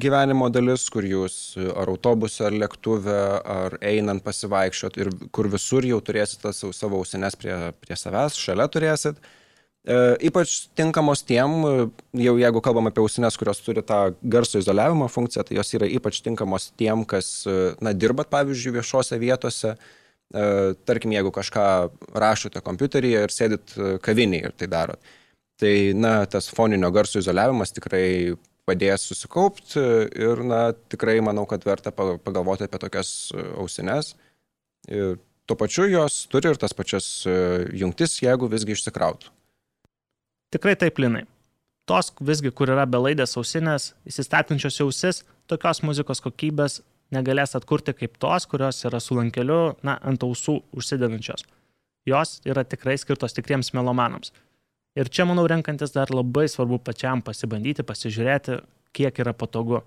gyvenimo 0.00 0.48
dalis, 0.52 0.86
kur 0.92 1.04
jūs 1.04 1.34
ar 1.76 1.90
autobuse, 1.92 2.40
ar 2.46 2.56
lėktuve, 2.56 3.18
ar 3.54 3.76
einant 3.84 4.24
pasivaikščiot 4.24 4.96
ir 5.02 5.10
kur 5.36 5.50
visur 5.52 5.84
jau 5.84 6.00
turėsite 6.00 6.54
savo 6.56 7.02
ausines 7.02 7.36
prie, 7.36 7.52
prie 7.84 8.00
savęs, 8.00 8.40
šalia 8.40 8.68
turėsit. 8.72 9.20
E, 9.84 9.98
ypač 10.30 10.56
tinkamos 10.76 11.24
tiem, 11.28 11.60
jau 12.16 12.36
jeigu 12.40 12.64
kalbam 12.64 12.88
apie 12.88 13.04
ausines, 13.04 13.36
kurios 13.40 13.60
turi 13.64 13.84
tą 13.84 14.00
garso 14.24 14.60
izoliavimo 14.60 15.12
funkciją, 15.12 15.44
tai 15.44 15.60
jos 15.60 15.76
yra 15.76 15.88
ypač 16.00 16.24
tinkamos 16.24 16.72
tiem, 16.80 17.04
kas, 17.08 17.30
na, 17.84 17.92
dirbat, 17.92 18.32
pavyzdžiui, 18.32 18.78
viešose 18.80 19.20
vietose. 19.20 19.76
E, 20.32 20.50
tarkim, 20.88 21.12
jeigu 21.12 21.28
kažką 21.36 21.70
rašote 22.16 22.64
kompiuteryje 22.64 23.24
ir 23.28 23.32
sėdit 23.36 23.80
kavinėje 24.00 24.48
ir 24.48 24.60
tai 24.62 24.74
darot 24.80 25.16
Tai, 25.60 25.74
na, 25.92 26.12
tas 26.30 26.48
foninio 26.48 26.88
garso 26.94 27.20
izoliavimas 27.20 27.74
tikrai 27.76 28.36
padės 28.68 29.04
susikaupti 29.10 29.82
ir, 30.16 30.44
na, 30.46 30.70
tikrai 30.92 31.18
manau, 31.24 31.44
kad 31.48 31.64
verta 31.66 31.92
pagalvoti 31.92 32.64
apie 32.64 32.80
tokias 32.80 33.10
e, 33.34 33.44
ausines. 33.60 34.14
Ir 34.88 35.18
tuo 35.50 35.58
pačiu 35.60 35.88
jos 35.90 36.22
turi 36.32 36.52
ir 36.52 36.60
tas 36.60 36.72
pačias 36.76 37.10
e, 37.28 37.34
jungtis, 37.82 38.20
jeigu 38.22 38.48
visgi 38.52 38.76
išsikrautų. 38.76 39.32
Tikrai 40.54 40.76
taip, 40.78 40.98
Linai. 41.02 41.26
Tos 41.90 42.12
visgi, 42.22 42.52
kur 42.54 42.70
yra 42.70 42.86
belaidės 42.86 43.36
ausinės, 43.38 43.92
įsistatančios 44.06 44.78
ausis, 44.84 45.24
tokios 45.50 45.82
muzikos 45.82 46.22
kokybės 46.22 46.80
negalės 47.14 47.56
atkurti 47.58 47.94
kaip 47.96 48.16
tos, 48.22 48.46
kurios 48.46 48.84
yra 48.86 49.00
su 49.02 49.16
lankeliu, 49.18 49.74
na, 49.86 49.96
ant 50.06 50.22
ausų 50.22 50.60
užsidedančios. 50.76 51.44
Jos 52.08 52.38
yra 52.48 52.64
tikrai 52.64 52.96
skirtos 53.00 53.34
tikriems 53.36 53.74
melomanams. 53.76 54.32
Ir 54.98 55.06
čia, 55.06 55.22
manau, 55.28 55.44
renkantis 55.46 55.92
dar 55.94 56.10
labai 56.10 56.48
svarbu 56.50 56.80
pačiam 56.82 57.20
pasibandyti, 57.22 57.84
pasižiūrėti, 57.86 58.58
kiek 58.96 59.20
yra 59.22 59.34
patogu 59.36 59.84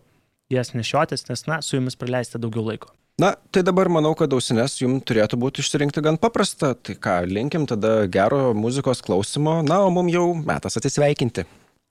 jas 0.54 0.72
nešiotis, 0.72 1.26
nes, 1.28 1.44
na, 1.50 1.60
su 1.66 1.76
jumis 1.76 1.98
praleisti 2.00 2.39
daugiau 2.39 2.63
laiko. 2.70 2.94
Na, 3.20 3.34
tai 3.54 3.62
dabar 3.68 3.92
manau, 3.94 4.16
kad 4.18 4.32
ausinės 4.34 4.80
jums 4.80 5.04
turėtų 5.06 5.38
būti 5.38 5.62
išsirinkti 5.62 6.02
gan 6.02 6.16
paprasta. 6.18 6.72
Tai 6.74 6.96
ką, 6.98 7.18
linkim 7.30 7.68
tada 7.70 8.08
gero 8.10 8.56
muzikos 8.58 9.04
klausimo, 9.06 9.60
na, 9.66 9.84
o 9.86 9.92
mums 9.94 10.16
jau 10.16 10.30
metas 10.39 10.80
atsisveikinti. 10.80 11.44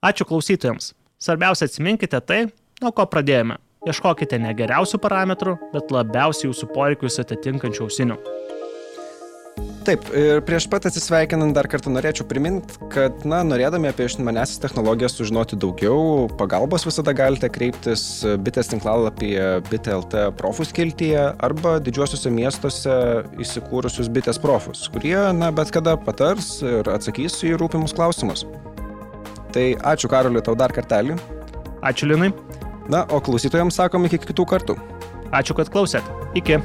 Ačiū 0.02 0.26
klausytojams. 0.26 0.90
Svarbiausia 1.22 1.68
atsiminkite 1.68 2.18
tai, 2.26 2.40
nuo 2.82 2.90
ko 2.96 3.06
pradėjome. 3.06 3.60
Ieškokite 3.86 4.40
ne 4.42 4.50
geriausių 4.56 4.98
parametrų, 5.02 5.54
bet 5.74 5.94
labiausiai 5.94 6.48
jūsų 6.48 6.72
poreikius 6.74 7.20
atitinkančių 7.22 7.86
ausinių. 7.86 8.18
Taip, 9.82 10.04
ir 10.14 10.38
prieš 10.46 10.68
pat 10.70 10.84
atsisveikinant 10.86 11.56
dar 11.56 11.66
kartą 11.66 11.90
norėčiau 11.90 12.22
priminti, 12.30 12.76
kad, 12.92 13.24
na, 13.26 13.40
norėdami 13.42 13.88
apie 13.90 14.06
išmanesis 14.06 14.60
technologijas 14.62 15.16
sužinoti 15.18 15.58
daugiau, 15.58 16.28
pagalbos 16.38 16.86
visada 16.86 17.10
galite 17.18 17.50
kreiptis 17.50 18.04
bitės 18.46 18.70
tinklalapyje 18.70 19.48
bit.lt 19.66 20.28
profus 20.38 20.70
kiltyje 20.76 21.24
arba 21.42 21.74
didžiuosiuose 21.82 22.30
miestuose 22.30 22.94
įsikūrusius 23.42 24.12
bitės 24.14 24.38
profus, 24.42 24.84
kurie, 24.94 25.18
na, 25.34 25.50
bet 25.50 25.74
kada 25.74 25.96
patars 25.98 26.60
ir 26.62 26.86
atsakys 26.92 27.40
į 27.48 27.56
rūpimus 27.58 27.96
klausimus. 27.98 28.46
Tai 29.52 29.66
ačiū 29.96 30.12
Karoliu 30.12 30.44
tau 30.46 30.54
dar 30.54 30.70
kartelį. 30.70 31.18
Ačiū 31.82 32.06
Linai. 32.06 32.30
Na, 32.86 33.02
o 33.10 33.18
klausytojams 33.18 33.82
sakom 33.82 34.06
iki 34.06 34.22
kitų 34.22 34.46
kartų. 34.54 34.78
Ačiū, 35.34 35.58
kad 35.58 35.74
klausėt. 35.74 36.06
Iki. 36.38 36.62